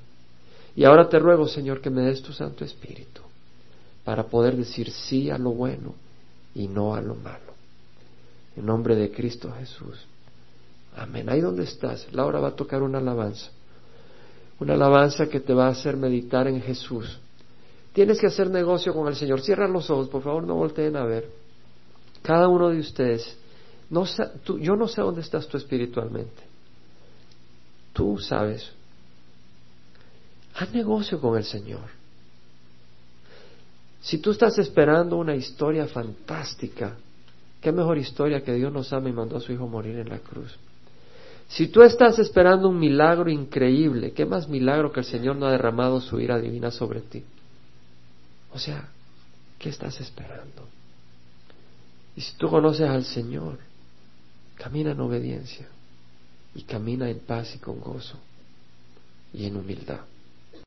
Y 0.76 0.84
ahora 0.84 1.10
te 1.10 1.18
ruego, 1.18 1.47
Señor, 1.47 1.82
que 1.82 1.89
me 1.89 2.03
des 2.03 2.22
tu 2.22 2.32
Santo 2.32 2.64
Espíritu 2.64 3.27
para 4.08 4.24
poder 4.24 4.55
decir 4.55 4.89
sí 4.89 5.30
a 5.30 5.38
lo 5.38 5.51
bueno 5.51 5.93
y 6.55 6.70
no 6.70 6.95
a 6.95 7.01
lo 7.01 7.14
malo. 7.14 7.51
En 8.55 8.66
nombre 8.66 8.95
de 8.95 9.12
Cristo 9.12 9.51
Jesús. 9.60 10.08
Amén. 10.95 11.28
Ahí 11.28 11.41
donde 11.41 11.66
estás, 11.66 12.08
Laura 12.14 12.39
va 12.39 12.47
a 12.47 12.55
tocar 12.55 12.84
una 12.84 12.99
alabanza. 12.99 13.51
Una 14.62 14.76
alabanza 14.76 15.28
que 15.28 15.41
te 15.41 15.53
va 15.53 15.68
a 15.68 15.72
hacer 15.72 15.97
meditar 15.97 16.47
en 16.47 16.62
Jesús. 16.62 17.20
Tienes 17.91 18.18
que 18.18 18.28
hacer 18.28 18.49
negocio 18.49 18.93
con 18.93 19.10
el 19.10 19.16
Señor. 19.18 19.41
Cierra 19.41 19.68
los 19.68 19.89
ojos, 19.89 20.08
por 20.08 20.24
favor, 20.24 20.45
no 20.45 20.55
volteen 20.55 20.95
a 20.95 21.03
ver. 21.03 21.30
Cada 22.22 22.47
uno 22.47 22.70
de 22.70 22.80
ustedes, 22.80 23.36
no, 23.89 24.05
yo 24.58 24.78
no 24.78 24.88
sé 24.88 25.01
dónde 25.01 25.20
estás 25.20 25.49
tú 25.49 25.58
espiritualmente. 25.58 26.43
Tú 27.91 28.18
sabes. 28.20 28.72
Haz 30.55 30.74
negocio 30.74 31.20
con 31.20 31.38
el 31.38 31.43
Señor. 31.43 31.97
Si 34.02 34.20
tú 34.20 34.32
estás 34.32 34.58
esperando 34.60 35.18
una 35.18 35.36
historia 35.36 35.88
fantástica, 35.88 36.95
qué 37.62 37.72
mejor 37.72 37.98
historia 37.98 38.43
que 38.43 38.54
Dios 38.54 38.72
nos 38.72 38.93
ama 38.93 39.10
y 39.10 39.14
mandó 39.14 39.38
a 39.38 39.41
su 39.41 39.52
Hijo 39.52 39.68
morir 39.68 39.98
en 39.98 40.10
la 40.10 40.20
cruz. 40.20 40.58
Si 41.50 41.68
tú 41.68 41.82
estás 41.82 42.20
esperando 42.20 42.70
un 42.70 42.80
milagro 42.80 43.30
increíble, 43.30 44.12
¿qué 44.12 44.26
más 44.26 44.50
milagro 44.50 44.91
que 44.91 45.00
el 45.00 45.06
Señor 45.06 45.38
no 45.38 45.48
ha 45.48 45.52
derramado 45.52 46.02
su 46.02 46.20
ira 46.20 46.39
divina 46.39 46.72
sobre 46.72 47.02
ti? 47.02 47.24
O 48.54 48.60
sea, 48.60 48.89
¿qué 49.58 49.70
estás 49.70 50.00
esperando? 50.02 50.68
Y 52.16 52.22
si 52.22 52.36
tú 52.36 52.50
conoces 52.50 52.89
al 52.89 53.06
Señor, 53.06 53.60
camina 54.56 54.91
en 54.91 55.00
obediencia 55.00 55.68
y 56.54 56.64
camina 56.64 57.10
en 57.10 57.20
paz 57.20 57.56
y 57.56 57.60
con 57.60 57.80
gozo 57.80 58.18
y 59.34 59.45
en 59.45 59.56
humildad. 59.56 60.02